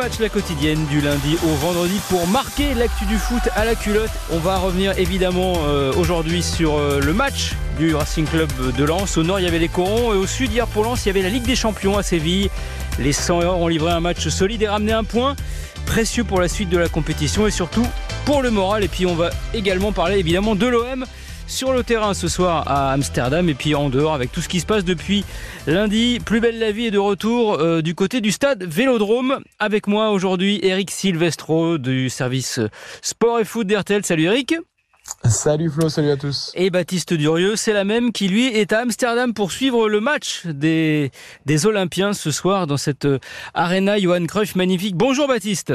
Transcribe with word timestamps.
match, 0.00 0.18
la 0.18 0.30
quotidienne 0.30 0.86
du 0.86 1.02
lundi 1.02 1.36
au 1.44 1.54
vendredi 1.56 2.00
pour 2.08 2.26
marquer 2.26 2.72
l'actu 2.72 3.04
du 3.04 3.18
foot 3.18 3.42
à 3.54 3.66
la 3.66 3.74
culotte. 3.74 4.08
On 4.30 4.38
va 4.38 4.56
revenir 4.56 4.98
évidemment 4.98 5.52
euh, 5.66 5.92
aujourd'hui 5.92 6.42
sur 6.42 6.78
euh, 6.78 7.00
le 7.00 7.12
match 7.12 7.52
du 7.78 7.94
Racing 7.94 8.24
Club 8.24 8.48
de 8.78 8.84
Lens. 8.84 9.18
Au 9.18 9.22
nord, 9.24 9.40
il 9.40 9.42
y 9.42 9.46
avait 9.46 9.58
les 9.58 9.68
Corons 9.68 10.14
et 10.14 10.16
au 10.16 10.26
sud, 10.26 10.52
hier 10.52 10.66
pour 10.68 10.84
Lens, 10.84 11.04
il 11.04 11.08
y 11.08 11.10
avait 11.10 11.20
la 11.20 11.28
Ligue 11.28 11.42
des 11.42 11.54
Champions 11.54 11.98
à 11.98 12.02
Séville. 12.02 12.48
Les 12.98 13.12
100 13.12 13.42
heures 13.42 13.58
ont 13.58 13.68
livré 13.68 13.92
un 13.92 14.00
match 14.00 14.26
solide 14.28 14.62
et 14.62 14.68
ramené 14.68 14.92
un 14.92 15.04
point 15.04 15.36
précieux 15.84 16.24
pour 16.24 16.40
la 16.40 16.48
suite 16.48 16.70
de 16.70 16.78
la 16.78 16.88
compétition 16.88 17.46
et 17.46 17.50
surtout 17.50 17.86
pour 18.24 18.40
le 18.40 18.50
moral. 18.50 18.82
Et 18.82 18.88
puis 18.88 19.04
on 19.04 19.14
va 19.14 19.28
également 19.52 19.92
parler 19.92 20.18
évidemment 20.18 20.54
de 20.54 20.66
l'OM 20.66 21.04
sur 21.50 21.72
le 21.72 21.82
terrain 21.82 22.14
ce 22.14 22.28
soir 22.28 22.64
à 22.68 22.92
Amsterdam 22.92 23.48
et 23.48 23.54
puis 23.54 23.74
en 23.74 23.90
dehors 23.90 24.14
avec 24.14 24.30
tout 24.30 24.40
ce 24.40 24.48
qui 24.48 24.60
se 24.60 24.66
passe 24.66 24.84
depuis 24.84 25.24
lundi. 25.66 26.20
Plus 26.24 26.40
belle 26.40 26.58
la 26.58 26.70
vie 26.70 26.86
est 26.86 26.90
de 26.92 26.98
retour 26.98 27.54
euh, 27.54 27.82
du 27.82 27.94
côté 27.94 28.20
du 28.20 28.30
stade 28.30 28.62
Vélodrome. 28.62 29.40
Avec 29.58 29.88
moi 29.88 30.10
aujourd'hui 30.10 30.60
Eric 30.62 30.92
Silvestro 30.92 31.76
du 31.76 32.08
service 32.08 32.60
sport 33.02 33.40
et 33.40 33.44
foot 33.44 33.66
d'RTL. 33.66 34.04
Salut 34.04 34.24
Eric. 34.24 34.54
Salut 35.24 35.70
Flo, 35.70 35.88
salut 35.88 36.10
à 36.10 36.16
tous. 36.16 36.52
Et 36.54 36.70
Baptiste 36.70 37.14
Durieux, 37.14 37.56
c'est 37.56 37.72
la 37.72 37.84
même 37.84 38.12
qui 38.12 38.28
lui 38.28 38.46
est 38.46 38.72
à 38.72 38.80
Amsterdam 38.80 39.34
pour 39.34 39.50
suivre 39.50 39.88
le 39.88 40.00
match 40.00 40.46
des, 40.46 41.10
des 41.46 41.66
Olympiens 41.66 42.12
ce 42.12 42.30
soir 42.30 42.68
dans 42.68 42.76
cette 42.76 43.06
euh, 43.06 43.18
arena 43.54 43.98
Johan 43.98 44.24
Cruyff 44.26 44.54
magnifique. 44.54 44.96
Bonjour 44.96 45.26
Baptiste. 45.26 45.72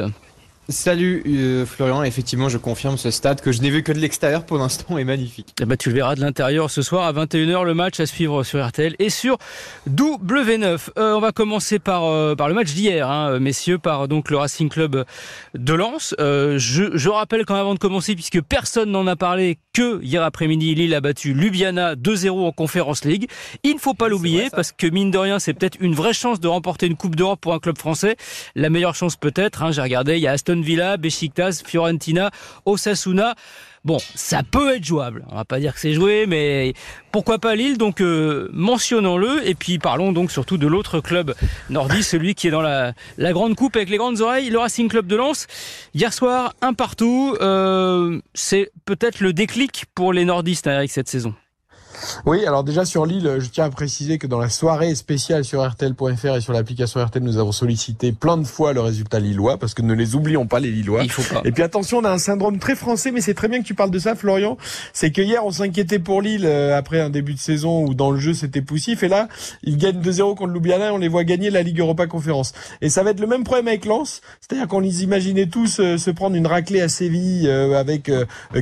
Salut 0.68 1.22
euh, 1.28 1.64
Florian, 1.64 2.02
effectivement 2.02 2.48
je 2.48 2.58
confirme 2.58 2.96
ce 2.96 3.12
stade 3.12 3.40
que 3.40 3.52
je 3.52 3.62
n'ai 3.62 3.70
vu 3.70 3.84
que 3.84 3.92
de 3.92 4.00
l'extérieur 4.00 4.44
pour 4.44 4.58
l'instant 4.58 4.98
est 4.98 5.04
magnifique. 5.04 5.54
Eh 5.60 5.64
ben, 5.64 5.76
tu 5.76 5.90
le 5.90 5.94
verras 5.94 6.16
de 6.16 6.20
l'intérieur 6.20 6.72
ce 6.72 6.82
soir 6.82 7.04
à 7.04 7.12
21h 7.12 7.64
le 7.64 7.72
match 7.72 8.00
à 8.00 8.06
suivre 8.06 8.42
sur 8.42 8.66
RTL 8.66 8.96
et 8.98 9.08
sur 9.08 9.38
W9. 9.88 10.88
Euh, 10.98 11.14
on 11.14 11.20
va 11.20 11.30
commencer 11.30 11.78
par, 11.78 12.06
euh, 12.06 12.34
par 12.34 12.48
le 12.48 12.54
match 12.54 12.74
d'hier, 12.74 13.08
hein, 13.08 13.38
messieurs, 13.38 13.78
par 13.78 14.08
donc 14.08 14.28
le 14.28 14.38
Racing 14.38 14.68
Club 14.68 15.04
de 15.54 15.72
Lens. 15.72 16.16
Euh, 16.18 16.58
je, 16.58 16.96
je, 16.96 17.08
rappelle 17.10 17.44
quand 17.44 17.54
même 17.54 17.60
avant 17.60 17.74
de 17.74 17.78
commencer, 17.78 18.14
puisque 18.14 18.40
personne 18.42 18.90
n'en 18.90 19.06
a 19.06 19.14
parlé, 19.14 19.58
que 19.76 20.02
hier 20.02 20.22
après-midi 20.22 20.74
Lille 20.74 20.94
a 20.94 21.02
battu 21.02 21.34
Ljubljana 21.34 21.96
2-0 21.96 22.30
en 22.30 22.50
Conférence 22.50 23.04
League. 23.04 23.28
Il 23.62 23.74
ne 23.74 23.78
faut 23.78 23.92
pas 23.92 24.08
l'oublier 24.08 24.48
parce 24.50 24.72
que 24.72 24.86
mine 24.86 25.10
de 25.10 25.18
rien 25.18 25.38
c'est 25.38 25.52
peut-être 25.52 25.76
une 25.80 25.94
vraie 25.94 26.14
chance 26.14 26.40
de 26.40 26.48
remporter 26.48 26.86
une 26.86 26.96
Coupe 26.96 27.14
d'Europe 27.14 27.42
pour 27.42 27.52
un 27.52 27.58
club 27.58 27.76
français. 27.76 28.16
La 28.54 28.70
meilleure 28.70 28.94
chance 28.94 29.16
peut-être, 29.16 29.62
hein, 29.62 29.72
j'ai 29.72 29.82
regardé, 29.82 30.16
il 30.16 30.22
y 30.22 30.26
a 30.28 30.32
Aston 30.32 30.62
Villa, 30.62 30.96
Besiktas, 30.96 31.60
Fiorentina, 31.62 32.30
Osasuna. 32.64 33.34
Bon, 33.86 33.98
ça 34.16 34.42
peut 34.42 34.74
être 34.74 34.84
jouable. 34.84 35.24
On 35.30 35.36
va 35.36 35.44
pas 35.44 35.60
dire 35.60 35.72
que 35.72 35.78
c'est 35.78 35.92
joué, 35.92 36.26
mais 36.26 36.74
pourquoi 37.12 37.38
pas 37.38 37.54
Lille 37.54 37.78
Donc 37.78 38.00
euh, 38.00 38.48
mentionnons-le 38.52 39.48
et 39.48 39.54
puis 39.54 39.78
parlons 39.78 40.10
donc 40.10 40.32
surtout 40.32 40.58
de 40.58 40.66
l'autre 40.66 40.98
club 40.98 41.36
nordiste, 41.70 42.10
celui 42.10 42.34
qui 42.34 42.48
est 42.48 42.50
dans 42.50 42.62
la, 42.62 42.94
la, 43.16 43.32
grande 43.32 43.54
coupe 43.54 43.76
avec 43.76 43.88
les 43.88 43.96
grandes 43.96 44.20
oreilles, 44.20 44.50
le 44.50 44.58
Racing 44.58 44.88
Club 44.88 45.06
de 45.06 45.14
Lens. 45.14 45.46
Hier 45.94 46.12
soir, 46.12 46.54
un 46.62 46.74
partout. 46.74 47.36
Euh, 47.40 48.20
c'est 48.34 48.72
peut-être 48.86 49.20
le 49.20 49.32
déclic 49.32 49.84
pour 49.94 50.12
les 50.12 50.24
nordistes 50.24 50.66
avec 50.66 50.90
cette 50.90 51.08
saison. 51.08 51.32
Oui, 52.24 52.44
alors 52.46 52.64
déjà 52.64 52.84
sur 52.84 53.06
Lille, 53.06 53.36
je 53.38 53.48
tiens 53.48 53.64
à 53.64 53.70
préciser 53.70 54.18
que 54.18 54.26
dans 54.26 54.38
la 54.38 54.48
soirée 54.48 54.94
spéciale 54.94 55.44
sur 55.44 55.66
RTL.fr 55.66 56.36
et 56.36 56.40
sur 56.40 56.52
l'application 56.52 57.04
RTL, 57.04 57.22
nous 57.22 57.38
avons 57.38 57.52
sollicité 57.52 58.12
plein 58.12 58.36
de 58.36 58.46
fois 58.46 58.72
le 58.72 58.80
résultat 58.80 59.20
lillois, 59.20 59.58
parce 59.58 59.74
que 59.74 59.82
ne 59.82 59.94
les 59.94 60.14
oublions 60.14 60.46
pas 60.46 60.60
les 60.60 60.70
Lillois. 60.70 61.02
Il 61.02 61.10
faut 61.10 61.34
pas. 61.34 61.42
Et 61.44 61.52
puis 61.52 61.62
attention, 61.62 61.98
on 61.98 62.04
a 62.04 62.10
un 62.10 62.18
syndrome 62.18 62.58
très 62.58 62.74
français, 62.74 63.10
mais 63.10 63.20
c'est 63.20 63.34
très 63.34 63.48
bien 63.48 63.60
que 63.60 63.66
tu 63.66 63.74
parles 63.74 63.90
de 63.90 63.98
ça, 63.98 64.14
Florian. 64.14 64.56
C'est 64.92 65.10
que 65.10 65.22
hier, 65.22 65.44
on 65.44 65.50
s'inquiétait 65.50 65.98
pour 65.98 66.22
Lille 66.22 66.44
euh, 66.44 66.76
après 66.76 67.00
un 67.00 67.10
début 67.10 67.34
de 67.34 67.38
saison 67.38 67.84
où 67.84 67.94
dans 67.94 68.10
le 68.10 68.18
jeu 68.18 68.34
c'était 68.34 68.62
poussif, 68.62 69.02
et 69.02 69.08
là, 69.08 69.28
ils 69.62 69.76
gagnent 69.76 70.00
2-0 70.00 70.36
contre 70.36 70.52
Ljubljana, 70.52 70.88
et 70.88 70.90
on 70.90 70.98
les 70.98 71.08
voit 71.08 71.24
gagner 71.24 71.50
la 71.50 71.62
Ligue 71.62 71.80
Europa 71.80 72.06
Conférence. 72.06 72.52
Et 72.80 72.88
ça 72.88 73.02
va 73.02 73.10
être 73.10 73.20
le 73.20 73.26
même 73.26 73.44
problème 73.44 73.68
avec 73.68 73.84
Lens, 73.84 74.20
c'est-à-dire 74.40 74.68
qu'on 74.68 74.80
les 74.80 75.02
imaginait 75.02 75.46
tous 75.46 75.80
euh, 75.80 75.96
se 75.96 76.10
prendre 76.10 76.36
une 76.36 76.46
raclée 76.46 76.80
à 76.80 76.88
Séville 76.88 77.48
euh, 77.48 77.78
avec 77.78 78.10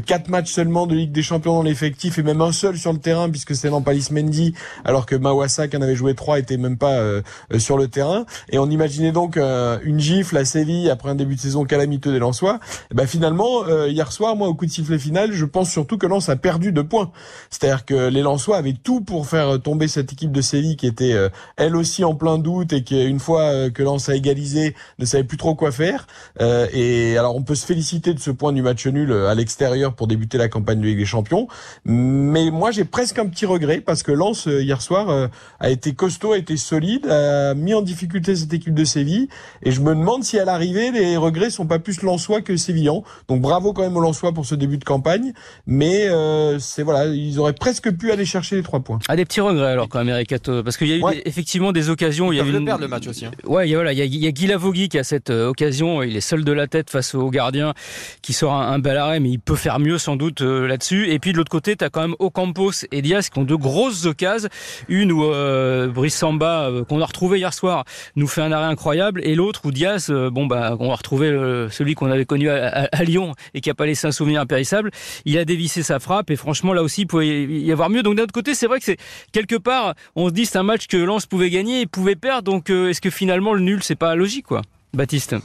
quatre 0.06 0.28
matchs 0.28 0.50
seulement 0.50 0.86
de 0.86 0.94
Ligue 0.94 1.12
des 1.12 1.22
Champions 1.22 1.54
dans 1.54 1.62
l'effectif 1.62 2.18
et 2.18 2.22
même 2.22 2.40
un 2.40 2.52
seul 2.52 2.76
sur 2.76 2.92
le 2.92 2.98
terrain 2.98 3.23
puisque 3.28 3.54
c'est 3.54 3.70
Nampalis 3.70 4.08
Mendy, 4.10 4.54
alors 4.84 5.06
que 5.06 5.16
Mawassa, 5.16 5.68
qui 5.68 5.76
en 5.76 5.82
avait 5.82 5.94
joué 5.94 6.14
trois, 6.14 6.38
était 6.38 6.56
même 6.56 6.76
pas 6.76 6.94
euh, 6.94 7.22
sur 7.58 7.76
le 7.76 7.88
terrain. 7.88 8.26
Et 8.50 8.58
on 8.58 8.68
imaginait 8.70 9.12
donc 9.12 9.36
euh, 9.36 9.78
une 9.82 10.00
gifle 10.00 10.36
à 10.36 10.44
Séville 10.44 10.90
après 10.90 11.10
un 11.10 11.14
début 11.14 11.36
de 11.36 11.40
saison 11.40 11.64
calamiteux 11.64 12.12
des 12.12 12.18
Lensois. 12.18 12.60
Et 12.90 12.94
ben 12.94 13.06
finalement, 13.06 13.64
euh, 13.68 13.88
hier 13.88 14.12
soir, 14.12 14.36
moi, 14.36 14.48
au 14.48 14.54
coup 14.54 14.66
de 14.66 14.70
sifflet 14.70 14.98
final, 14.98 15.32
je 15.32 15.44
pense 15.44 15.70
surtout 15.70 15.98
que 15.98 16.06
Lens 16.06 16.28
a 16.28 16.36
perdu 16.36 16.72
deux 16.72 16.84
points. 16.84 17.10
C'est-à-dire 17.50 17.84
que 17.84 18.08
les 18.08 18.22
Lensois 18.22 18.56
avaient 18.56 18.74
tout 18.74 19.00
pour 19.00 19.26
faire 19.26 19.60
tomber 19.60 19.88
cette 19.88 20.12
équipe 20.12 20.32
de 20.32 20.40
Séville 20.40 20.76
qui 20.76 20.86
était 20.86 21.14
elle 21.56 21.76
aussi 21.76 22.04
en 22.04 22.14
plein 22.14 22.38
doute 22.38 22.72
et 22.72 22.82
qui, 22.82 23.04
une 23.04 23.20
fois 23.20 23.70
que 23.70 23.82
Lens 23.82 24.08
a 24.08 24.14
égalisé, 24.14 24.74
ne 24.98 25.04
savait 25.04 25.24
plus 25.24 25.36
trop 25.36 25.54
quoi 25.54 25.72
faire. 25.72 26.06
et 26.40 27.16
alors, 27.18 27.36
on 27.36 27.42
peut 27.42 27.54
se 27.54 27.66
féliciter 27.66 28.14
de 28.14 28.20
ce 28.20 28.30
point 28.30 28.52
du 28.52 28.62
match 28.62 28.86
nul 28.86 29.12
à 29.12 29.34
l'extérieur 29.34 29.94
pour 29.94 30.06
débuter 30.06 30.38
la 30.38 30.48
campagne 30.48 30.80
de 30.80 30.86
Ligue 30.86 30.98
des 30.98 31.04
Champions. 31.04 31.48
Mais 31.84 32.50
moi, 32.50 32.70
j'ai 32.70 32.84
presque 32.84 33.13
un 33.18 33.26
petit 33.26 33.46
regret 33.46 33.80
parce 33.80 34.02
que 34.02 34.12
Lens 34.12 34.46
hier 34.46 34.80
soir 34.82 35.28
a 35.60 35.70
été 35.70 35.94
costaud, 35.94 36.32
a 36.32 36.38
été 36.38 36.56
solide, 36.56 37.06
a 37.06 37.54
mis 37.54 37.74
en 37.74 37.82
difficulté 37.82 38.34
cette 38.36 38.52
équipe 38.52 38.74
de 38.74 38.84
Séville 38.84 39.28
et 39.62 39.70
je 39.70 39.80
me 39.80 39.94
demande 39.94 40.24
si 40.24 40.38
à 40.38 40.44
l'arrivée 40.44 40.90
les 40.90 41.16
regrets 41.16 41.50
sont 41.50 41.66
pas 41.66 41.78
plus 41.78 42.02
lensois 42.02 42.40
que 42.42 42.56
sévillans. 42.56 43.04
Donc 43.28 43.40
bravo 43.40 43.72
quand 43.72 43.82
même 43.82 43.96
aux 43.96 44.00
lensois 44.00 44.32
pour 44.32 44.46
ce 44.46 44.54
début 44.54 44.78
de 44.78 44.84
campagne, 44.84 45.32
mais 45.66 46.08
euh, 46.08 46.58
c'est 46.58 46.82
voilà, 46.82 47.06
ils 47.06 47.38
auraient 47.38 47.52
presque 47.52 47.90
pu 47.96 48.10
aller 48.12 48.24
chercher 48.24 48.56
les 48.56 48.62
trois 48.62 48.80
points. 48.80 48.98
Ah 49.08 49.16
des 49.16 49.24
petits 49.24 49.40
regrets 49.40 49.72
alors 49.72 49.88
quand 49.88 50.04
même 50.04 50.24
parce 50.64 50.76
qu'il 50.76 50.88
y 50.88 50.92
a 50.92 50.96
eu 50.96 51.02
Ouais. 51.02 51.16
des- 51.16 51.22
effectivement 51.26 51.72
des 51.72 51.90
occasions, 51.90 52.32
il 52.32 52.36
y 52.36 52.40
a 52.40 52.44
eu 52.44 52.50
le 52.52 52.58
une- 52.58 52.64
perdre 52.64 52.82
le 52.82 52.88
match 52.88 53.06
aussi. 53.06 53.26
hein. 53.26 53.30
Ouais, 53.44 53.66
il 53.68 53.70
y 53.70 53.74
a, 53.74 53.78
voilà, 53.78 53.92
il 53.92 53.98
y 53.98 54.02
a, 54.02 54.04
il 54.04 54.14
y 54.16 54.26
a 54.26 54.30
Guy 54.30 54.46
Lavogui 54.46 54.88
qui 54.88 54.98
a 54.98 55.04
cette 55.04 55.30
euh, 55.30 55.48
occasion. 55.48 56.02
Il 56.02 56.16
est 56.16 56.20
seul 56.20 56.44
de 56.44 56.52
la 56.52 56.66
tête 56.66 56.90
face 56.90 57.14
au 57.14 57.30
gardien 57.30 57.74
qui 58.22 58.32
sort 58.32 58.52
un, 58.54 58.72
un 58.72 58.78
bel 58.78 58.96
arrêt, 58.96 59.20
mais 59.20 59.30
il 59.30 59.38
peut 59.38 59.56
faire 59.56 59.78
mieux 59.80 59.98
sans 59.98 60.16
doute 60.16 60.40
euh, 60.42 60.66
là-dessus. 60.66 61.10
Et 61.10 61.18
puis 61.18 61.32
de 61.32 61.36
l'autre 61.38 61.50
côté, 61.50 61.76
tu 61.76 61.84
as 61.84 61.90
quand 61.90 62.00
même 62.02 62.14
Ocampos 62.18 62.84
et 62.92 63.02
Diaz 63.04 63.30
qui 63.30 63.38
ont 63.38 63.44
de 63.44 63.54
grosses 63.54 64.06
occasions. 64.06 64.48
Une 64.88 65.12
où 65.12 65.24
euh, 65.24 65.88
Brice 65.88 66.16
Samba, 66.16 66.68
euh, 66.68 66.84
qu'on 66.84 67.00
a 67.00 67.06
retrouvé 67.06 67.38
hier 67.38 67.52
soir, 67.54 67.84
nous 68.16 68.26
fait 68.26 68.40
un 68.42 68.52
arrêt 68.52 68.66
incroyable, 68.66 69.20
et 69.24 69.34
l'autre 69.34 69.60
où 69.64 69.70
Diaz, 69.70 70.08
euh, 70.10 70.30
bon 70.30 70.46
bah, 70.46 70.76
on 70.80 70.90
a 70.90 70.94
retrouvé 70.94 71.28
euh, 71.28 71.68
celui 71.70 71.94
qu'on 71.94 72.10
avait 72.10 72.24
connu 72.24 72.48
à, 72.48 72.88
Lyon 73.04 73.34
et 73.52 73.60
qui 73.60 73.70
a 73.70 73.74
pas 73.74 73.86
laissé 73.86 74.06
un 74.06 74.12
souvenir 74.12 74.40
impérissable. 74.40 74.90
Il 75.24 75.36
a 75.38 75.44
dévissé 75.44 75.82
sa 75.82 75.98
frappe 75.98 76.30
et 76.30 76.36
franchement 76.36 76.72
là 76.72 76.82
aussi 76.82 77.02
il 77.02 77.06
pouvait 77.06 77.44
y 77.44 77.70
avoir 77.70 77.90
mieux. 77.90 78.02
Donc 78.02 78.16
d'un 78.16 78.22
autre 78.22 78.32
côté, 78.32 78.54
c'est 78.54 78.66
vrai 78.66 78.78
que 78.78 78.84
c'est 78.84 78.96
quelque 79.32 79.56
part, 79.56 79.94
on 80.16 80.28
se 80.28 80.32
dit 80.32 80.46
c'est 80.46 80.58
un 80.58 80.62
match 80.62 80.86
que 80.86 80.96
Lens 80.96 81.26
pouvait 81.26 81.50
gagner 81.50 81.82
et 81.82 81.86
pouvait 81.86 82.16
perdre. 82.16 82.50
Donc 82.50 82.70
est-ce 82.70 83.00
que 83.00 83.10
finalement 83.10 83.52
le 83.52 83.60
nul 83.60 83.82
c'est 83.82 83.94
pas 83.94 84.14
logique 84.14 84.46
quoi, 84.46 84.62
Baptiste? 84.94 85.36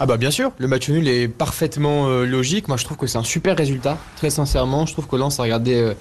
Ah 0.00 0.06
bah 0.06 0.16
bien 0.16 0.30
sûr, 0.30 0.52
le 0.58 0.66
match 0.66 0.88
nul 0.88 1.08
est 1.08 1.28
parfaitement 1.28 2.08
logique. 2.08 2.68
Moi 2.68 2.76
je 2.76 2.84
trouve 2.84 2.96
que 2.96 3.06
c'est 3.06 3.18
un 3.18 3.24
super 3.24 3.56
résultat, 3.56 3.98
très 4.16 4.30
sincèrement. 4.30 4.84
Je 4.84 4.92
trouve 4.92 5.06
que 5.06 5.16
Lens 5.16 5.38
a 5.40 5.44
regardé 5.44 5.92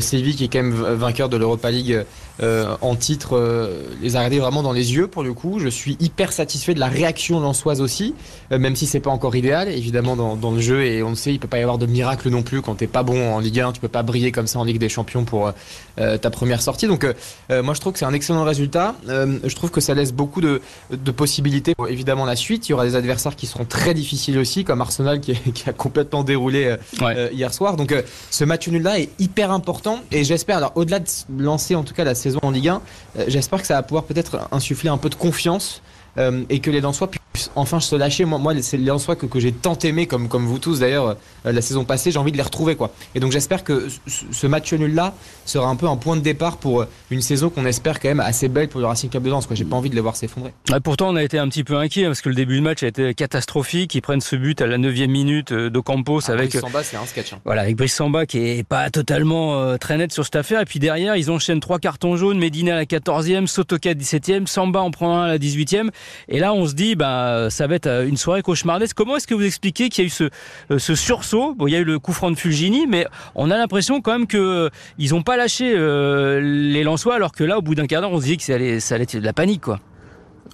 Séville 0.00 0.34
qui 0.34 0.44
est 0.44 0.48
quand 0.48 0.62
même 0.62 0.72
vainqueur 0.74 1.28
de 1.28 1.36
l'Europa 1.36 1.70
League 1.70 2.04
euh, 2.42 2.74
en 2.80 2.96
titre, 2.96 3.36
euh, 3.36 3.84
les 4.02 4.16
a 4.16 4.18
regardés 4.18 4.40
vraiment 4.40 4.62
dans 4.64 4.72
les 4.72 4.94
yeux 4.94 5.06
pour 5.06 5.22
le 5.22 5.32
coup. 5.34 5.60
Je 5.60 5.68
suis 5.68 5.96
hyper 6.00 6.32
satisfait 6.32 6.74
de 6.74 6.80
la 6.80 6.88
réaction 6.88 7.38
lensoise 7.38 7.80
aussi, 7.80 8.12
euh, 8.50 8.58
même 8.58 8.74
si 8.74 8.86
c'est 8.86 8.98
pas 8.98 9.10
encore 9.10 9.36
idéal 9.36 9.68
évidemment 9.68 10.16
dans, 10.16 10.34
dans 10.34 10.50
le 10.50 10.60
jeu 10.60 10.84
et 10.84 11.02
on 11.04 11.10
le 11.10 11.14
sait, 11.14 11.32
il 11.32 11.38
peut 11.38 11.46
pas 11.46 11.58
y 11.58 11.62
avoir 11.62 11.78
de 11.78 11.86
miracle 11.86 12.28
non 12.30 12.42
plus 12.42 12.60
quand 12.60 12.74
t'es 12.74 12.88
pas 12.88 13.02
bon 13.04 13.32
en 13.34 13.38
Ligue 13.38 13.60
1, 13.60 13.72
tu 13.72 13.80
peux 13.80 13.86
pas 13.88 14.02
briller 14.02 14.32
comme 14.32 14.48
ça 14.48 14.58
en 14.58 14.64
Ligue 14.64 14.78
des 14.78 14.88
Champions 14.88 15.24
pour 15.24 15.52
euh, 16.00 16.18
ta 16.18 16.30
première 16.30 16.60
sortie. 16.60 16.88
Donc 16.88 17.04
euh, 17.04 17.12
euh, 17.50 17.62
moi 17.62 17.74
je 17.74 17.80
trouve 17.80 17.92
que 17.92 17.98
c'est 18.00 18.04
un 18.04 18.12
excellent 18.14 18.42
résultat. 18.44 18.96
Euh, 19.08 19.38
je 19.44 19.54
trouve 19.54 19.70
que 19.70 19.80
ça 19.80 19.94
laisse 19.94 20.12
beaucoup 20.12 20.40
de, 20.40 20.60
de 20.90 21.10
possibilités 21.12 21.74
pour 21.76 21.86
évidemment 21.88 22.24
la 22.24 22.34
suite. 22.36 22.68
Il 22.68 22.72
y 22.72 22.74
aura 22.74 22.84
des 22.84 22.96
adversaires 22.96 23.36
qui 23.36 23.46
seront 23.46 23.64
très 23.64 23.94
difficiles 23.94 24.38
aussi, 24.38 24.64
comme 24.64 24.80
Arsenal 24.80 25.20
qui, 25.20 25.34
qui 25.54 25.68
a 25.68 25.72
complètement 25.72 26.24
déroulé 26.24 26.64
euh, 26.64 26.76
Ouais. 27.00 27.14
euh, 27.16 27.28
hier 27.32 27.52
soir. 27.54 27.76
Donc 27.76 27.92
euh, 27.92 28.02
ce 28.30 28.44
match 28.44 28.66
nul 28.66 28.82
là 28.82 28.98
est 28.98 29.10
hyper 29.20 29.52
important 29.52 29.73
et 30.10 30.24
j'espère, 30.24 30.58
alors 30.58 30.72
au-delà 30.74 31.00
de 31.00 31.08
lancer 31.38 31.74
en 31.74 31.84
tout 31.84 31.94
cas 31.94 32.04
la 32.04 32.14
saison 32.14 32.40
en 32.42 32.50
Ligue 32.50 32.68
1, 32.68 32.82
euh, 33.18 33.24
j'espère 33.28 33.60
que 33.60 33.66
ça 33.66 33.74
va 33.74 33.82
pouvoir 33.82 34.04
peut-être 34.04 34.48
insuffler 34.52 34.90
un 34.90 34.98
peu 34.98 35.08
de 35.08 35.14
confiance. 35.14 35.82
Euh, 36.18 36.42
et 36.50 36.60
que 36.60 36.70
les 36.70 36.80
Lensois 36.80 37.10
puissent 37.10 37.50
enfin 37.56 37.80
se 37.80 37.96
lâcher. 37.96 38.24
Moi, 38.24 38.38
moi 38.38 38.52
c'est 38.62 38.76
les 38.76 38.84
Lensois 38.84 39.16
que, 39.16 39.26
que 39.26 39.40
j'ai 39.40 39.52
tant 39.52 39.76
aimé, 39.78 40.06
comme, 40.06 40.28
comme 40.28 40.44
vous 40.46 40.58
tous 40.58 40.80
d'ailleurs, 40.80 41.16
euh, 41.46 41.52
la 41.52 41.60
saison 41.62 41.84
passée, 41.84 42.10
j'ai 42.10 42.18
envie 42.18 42.32
de 42.32 42.36
les 42.36 42.42
retrouver. 42.42 42.76
quoi. 42.76 42.92
Et 43.14 43.20
donc 43.20 43.32
j'espère 43.32 43.64
que 43.64 43.88
ce- 44.06 44.46
match 44.46 44.72
nul-là 44.72 45.14
sera 45.44 45.66
un 45.68 45.76
peu 45.76 45.86
un 45.88 45.96
point 45.96 46.16
de 46.16 46.20
départ 46.20 46.58
pour 46.58 46.82
euh, 46.82 46.88
une 47.10 47.22
saison 47.22 47.50
qu'on 47.50 47.64
espère 47.66 47.98
quand 48.00 48.08
même 48.08 48.20
assez 48.20 48.48
belle 48.48 48.68
pour 48.68 48.80
le 48.80 48.86
Racing 48.86 49.10
Club 49.10 49.22
de 49.24 49.30
Lens. 49.30 49.48
J'ai 49.50 49.64
pas 49.64 49.76
envie 49.76 49.90
de 49.90 49.94
les 49.94 50.00
voir 50.00 50.16
s'effondrer. 50.16 50.52
Pourtant 50.82 51.08
on 51.10 51.16
a 51.16 51.22
été 51.22 51.38
un 51.38 51.48
petit 51.48 51.64
peu 51.64 51.76
inquiet 51.76 52.04
parce 52.06 52.20
que 52.20 52.28
le 52.28 52.34
début 52.34 52.56
de 52.56 52.62
match 52.62 52.82
a 52.82 52.86
été 52.88 53.14
catastrophique. 53.14 53.94
Ils 53.94 54.00
prennent 54.02 54.20
ce 54.20 54.36
but 54.36 54.60
à 54.60 54.66
la 54.66 54.78
9 54.78 54.94
minute 55.08 55.52
euh, 55.52 55.70
d'Ocampos 55.70 56.30
avec 56.30 56.52
Samba, 56.52 56.82
c'est 56.82 56.96
un 56.96 57.06
sketch. 57.06 57.32
hein. 57.32 57.38
Voilà, 57.44 57.62
avec 57.62 57.76
Brice 57.76 57.94
Samba 57.94 58.26
qui 58.26 58.38
est 58.38 58.62
pas 58.62 58.90
totalement 58.90 59.56
euh, 59.60 59.76
très 59.76 59.96
net 59.96 60.12
sur 60.12 60.24
cette 60.24 60.36
affaire. 60.36 60.60
Et 60.60 60.64
puis 60.64 60.78
derrière, 60.78 61.16
ils 61.16 61.30
enchaînent 61.30 61.60
trois 61.60 61.78
cartons 61.78 62.16
jaunes. 62.16 62.38
Medina 62.38 62.74
à 62.74 62.76
la 62.76 62.84
14e, 62.84 63.46
Sotoka 63.46 63.90
à 63.90 63.94
17e, 63.94 64.46
Samba 64.46 64.80
en 64.80 64.90
prend 64.90 65.16
un 65.18 65.24
à 65.24 65.28
la 65.28 65.38
18e. 65.38 65.88
Et 66.28 66.38
là, 66.38 66.52
on 66.54 66.66
se 66.66 66.74
dit, 66.74 66.94
bah, 66.94 67.48
ça 67.50 67.66
va 67.66 67.74
être 67.74 67.86
euh, 67.86 68.06
une 68.06 68.16
soirée 68.16 68.42
cauchemardesque. 68.42 68.96
Comment 68.96 69.16
est-ce 69.16 69.26
que 69.26 69.34
vous 69.34 69.44
expliquez 69.44 69.88
qu'il 69.88 70.04
y 70.04 70.06
a 70.06 70.08
eu 70.08 70.10
ce, 70.10 70.24
euh, 70.70 70.78
ce 70.78 70.94
sursaut? 70.94 71.54
Bon, 71.54 71.66
il 71.66 71.72
y 71.72 71.76
a 71.76 71.80
eu 71.80 71.84
le 71.84 71.98
coup 71.98 72.12
franc 72.12 72.30
de 72.30 72.36
Fulgini, 72.36 72.86
mais 72.86 73.06
on 73.34 73.50
a 73.50 73.56
l'impression 73.56 74.00
quand 74.00 74.12
même 74.12 74.26
que 74.26 74.36
euh, 74.36 74.68
ils 74.98 75.14
ont 75.14 75.22
pas 75.22 75.36
lâché 75.36 75.64
les 75.74 76.84
Lensois, 76.84 77.14
alors 77.14 77.32
que 77.32 77.44
là, 77.44 77.58
au 77.58 77.62
bout 77.62 77.74
d'un 77.74 77.86
quart 77.86 78.00
d'heure, 78.00 78.12
on 78.12 78.20
se 78.20 78.26
dit 78.26 78.36
que 78.36 78.42
ça 78.42 78.54
allait, 78.54 78.80
ça 78.80 78.94
allait 78.94 79.04
être 79.04 79.16
de 79.16 79.24
la 79.24 79.32
panique, 79.32 79.62
quoi. 79.62 79.80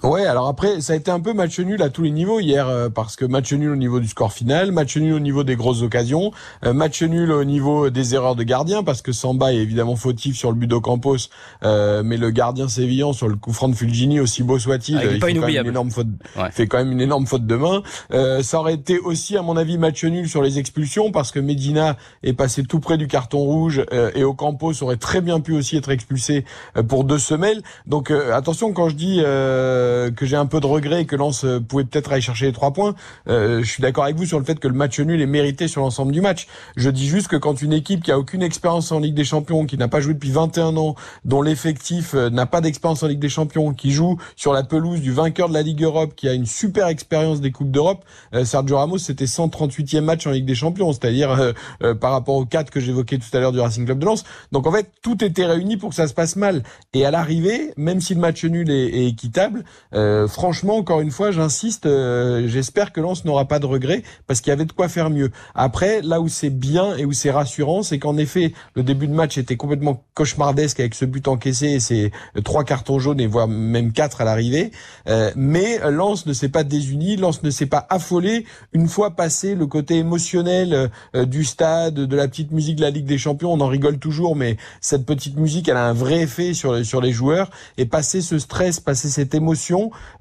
Ouais, 0.03 0.25
alors 0.25 0.47
après, 0.47 0.81
ça 0.81 0.93
a 0.93 0.95
été 0.95 1.11
un 1.11 1.19
peu 1.19 1.33
match 1.33 1.59
nul 1.59 1.81
à 1.83 1.89
tous 1.89 2.01
les 2.01 2.09
niveaux 2.11 2.39
hier, 2.39 2.67
euh, 2.67 2.89
parce 2.89 3.15
que 3.15 3.23
match 3.25 3.53
nul 3.53 3.69
au 3.69 3.75
niveau 3.75 3.99
du 3.99 4.07
score 4.07 4.33
final, 4.33 4.71
match 4.71 4.97
nul 4.97 5.13
au 5.13 5.19
niveau 5.19 5.43
des 5.43 5.55
grosses 5.55 5.83
occasions, 5.83 6.31
euh, 6.65 6.73
match 6.73 7.03
nul 7.03 7.31
au 7.31 7.43
niveau 7.43 7.89
des 7.91 8.15
erreurs 8.15 8.35
de 8.35 8.41
gardien, 8.43 8.83
parce 8.83 9.03
que 9.03 9.11
Samba 9.11 9.53
est 9.53 9.57
évidemment 9.57 9.95
fautif 9.95 10.35
sur 10.35 10.49
le 10.49 10.55
but 10.55 10.65
d'Ocampos, 10.65 11.17
euh, 11.63 12.01
mais 12.03 12.17
le 12.17 12.31
gardien 12.31 12.67
sévillan 12.67 13.13
sur 13.13 13.27
le 13.27 13.35
coup 13.35 13.53
franc 13.53 13.69
de 13.69 13.75
Fulgini, 13.75 14.19
aussi 14.19 14.41
beau 14.41 14.57
soit-il, 14.57 14.97
Ah, 14.97 15.01
il 15.05 15.11
il 15.13 15.19
pas 15.19 15.27
fait 15.27 15.33
quand 15.35 15.45
même 15.45 15.59
une 15.61 15.67
énorme 15.69 15.91
faute, 15.91 16.07
Ouais. 16.35 16.51
fait 16.51 16.67
quand 16.67 16.77
même 16.79 16.91
une 16.93 17.01
énorme 17.01 17.27
faute 17.27 17.45
de 17.45 17.55
main. 17.55 17.83
Euh, 18.11 18.41
ça 18.41 18.59
aurait 18.59 18.73
été 18.73 18.97
aussi, 18.97 19.37
à 19.37 19.43
mon 19.43 19.55
avis, 19.55 19.77
match 19.77 20.03
nul 20.03 20.27
sur 20.27 20.41
les 20.41 20.57
expulsions, 20.57 21.11
parce 21.11 21.31
que 21.31 21.39
Medina 21.39 21.95
est 22.23 22.33
passé 22.33 22.63
tout 22.63 22.79
près 22.79 22.97
du 22.97 23.07
carton 23.07 23.39
rouge, 23.39 23.83
euh, 23.93 24.09
et 24.15 24.23
Ocampos 24.23 24.81
aurait 24.81 24.97
très 24.97 25.21
bien 25.21 25.41
pu 25.41 25.53
aussi 25.53 25.77
être 25.77 25.91
expulsé 25.91 26.43
euh, 26.75 26.81
pour 26.81 27.03
deux 27.03 27.19
semelles. 27.19 27.61
Donc 27.85 28.09
euh, 28.09 28.33
attention 28.33 28.73
quand 28.73 28.89
je 28.89 28.95
dis 28.95 29.21
euh, 29.23 29.80
que 30.15 30.25
j'ai 30.25 30.35
un 30.35 30.45
peu 30.45 30.59
de 30.59 30.65
regret 30.65 31.01
et 31.01 31.05
que 31.05 31.15
Lens 31.15 31.43
euh, 31.43 31.59
pouvait 31.59 31.83
peut-être 31.83 32.11
aller 32.11 32.21
chercher 32.21 32.45
les 32.45 32.53
trois 32.53 32.71
points, 32.71 32.95
euh, 33.27 33.61
je 33.63 33.69
suis 33.69 33.81
d'accord 33.81 34.03
avec 34.03 34.15
vous 34.15 34.25
sur 34.25 34.39
le 34.39 34.45
fait 34.45 34.59
que 34.59 34.67
le 34.67 34.73
match 34.73 34.99
nul 34.99 35.21
est 35.21 35.25
mérité 35.25 35.67
sur 35.67 35.81
l'ensemble 35.81 36.11
du 36.11 36.21
match. 36.21 36.47
Je 36.75 36.89
dis 36.89 37.07
juste 37.07 37.27
que 37.27 37.35
quand 37.35 37.61
une 37.61 37.73
équipe 37.73 38.03
qui 38.03 38.11
a 38.11 38.19
aucune 38.19 38.43
expérience 38.43 38.91
en 38.91 38.99
Ligue 38.99 39.15
des 39.15 39.23
Champions, 39.23 39.65
qui 39.65 39.77
n'a 39.77 39.87
pas 39.87 40.01
joué 40.01 40.13
depuis 40.13 40.31
21 40.31 40.77
ans, 40.77 40.95
dont 41.25 41.41
l'effectif 41.41 42.13
euh, 42.13 42.29
n'a 42.29 42.45
pas 42.45 42.61
d'expérience 42.61 43.03
en 43.03 43.07
Ligue 43.07 43.19
des 43.19 43.29
Champions, 43.29 43.73
qui 43.73 43.91
joue 43.91 44.17
sur 44.35 44.53
la 44.53 44.63
pelouse 44.63 45.01
du 45.01 45.11
vainqueur 45.11 45.49
de 45.49 45.53
la 45.53 45.61
Ligue 45.61 45.83
Europe, 45.83 46.13
qui 46.15 46.27
a 46.27 46.33
une 46.33 46.45
super 46.45 46.87
expérience 46.87 47.41
des 47.41 47.51
Coupes 47.51 47.71
d'Europe, 47.71 48.03
euh, 48.33 48.45
Sergio 48.45 48.77
Ramos 48.77 48.97
c'était 48.99 49.25
138e 49.25 50.01
match 50.01 50.27
en 50.27 50.31
Ligue 50.31 50.45
des 50.45 50.55
Champions, 50.55 50.91
c'est-à-dire 50.93 51.31
euh, 51.31 51.51
euh, 51.83 51.95
par 51.95 52.11
rapport 52.11 52.35
aux 52.35 52.45
quatre 52.45 52.71
que 52.71 52.79
j'évoquais 52.79 53.17
tout 53.17 53.35
à 53.35 53.39
l'heure 53.39 53.51
du 53.51 53.59
Racing 53.59 53.85
Club 53.85 53.99
de 53.99 54.05
Lens. 54.05 54.23
Donc 54.51 54.67
en 54.67 54.71
fait, 54.71 54.89
tout 55.01 55.23
était 55.23 55.45
réuni 55.45 55.77
pour 55.77 55.89
que 55.89 55.95
ça 55.95 56.07
se 56.07 56.13
passe 56.13 56.35
mal. 56.35 56.63
Et 56.93 57.05
à 57.05 57.11
l'arrivée, 57.11 57.73
même 57.77 58.01
si 58.01 58.13
le 58.13 58.19
match 58.19 58.43
nul 58.45 58.69
est 58.69 59.07
équitable, 59.07 59.63
euh, 59.93 60.27
franchement, 60.27 60.77
encore 60.77 61.01
une 61.01 61.11
fois, 61.11 61.31
j'insiste, 61.31 61.85
euh, 61.85 62.47
j'espère 62.47 62.91
que 62.91 63.01
Lens 63.01 63.25
n'aura 63.25 63.45
pas 63.45 63.59
de 63.59 63.65
regrets 63.65 64.03
parce 64.27 64.41
qu'il 64.41 64.49
y 64.49 64.53
avait 64.53 64.65
de 64.65 64.71
quoi 64.71 64.87
faire 64.87 65.09
mieux. 65.09 65.31
Après, 65.55 66.01
là 66.01 66.21
où 66.21 66.27
c'est 66.27 66.49
bien 66.49 66.95
et 66.95 67.05
où 67.05 67.13
c'est 67.13 67.31
rassurant, 67.31 67.83
c'est 67.83 67.99
qu'en 67.99 68.17
effet, 68.17 68.53
le 68.75 68.83
début 68.83 69.07
de 69.07 69.13
match 69.13 69.37
était 69.37 69.57
complètement 69.57 70.03
cauchemardesque 70.13 70.79
avec 70.79 70.95
ce 70.95 71.05
but 71.05 71.27
encaissé 71.27 71.67
et 71.67 71.79
ces 71.79 72.11
euh, 72.37 72.41
trois 72.41 72.63
cartons 72.63 72.99
jaunes 72.99 73.19
et 73.19 73.27
voire 73.27 73.47
même 73.47 73.91
quatre 73.91 74.21
à 74.21 74.25
l'arrivée. 74.25 74.71
Euh, 75.07 75.31
mais 75.35 75.79
Lens 75.89 76.25
ne 76.25 76.33
s'est 76.33 76.49
pas 76.49 76.63
désuni, 76.63 77.17
Lens 77.17 77.43
ne 77.43 77.49
s'est 77.49 77.65
pas 77.65 77.85
affolé 77.89 78.45
une 78.73 78.87
fois 78.87 79.11
passé 79.11 79.55
le 79.55 79.67
côté 79.67 79.97
émotionnel 79.97 80.89
euh, 81.15 81.25
du 81.25 81.43
stade, 81.43 81.95
de 81.95 82.15
la 82.15 82.27
petite 82.27 82.51
musique 82.51 82.77
de 82.77 82.81
la 82.81 82.89
Ligue 82.89 83.05
des 83.05 83.17
Champions. 83.17 83.53
On 83.53 83.61
en 83.61 83.67
rigole 83.67 83.99
toujours, 83.99 84.35
mais 84.35 84.57
cette 84.79 85.05
petite 85.05 85.37
musique, 85.37 85.67
elle 85.67 85.77
a 85.77 85.85
un 85.85 85.93
vrai 85.93 86.21
effet 86.21 86.53
sur 86.53 86.85
sur 86.85 87.01
les 87.01 87.11
joueurs. 87.11 87.49
Et 87.77 87.85
passer 87.85 88.21
ce 88.21 88.39
stress, 88.39 88.79
passer 88.79 89.09
cette 89.09 89.33
émotion, 89.33 89.60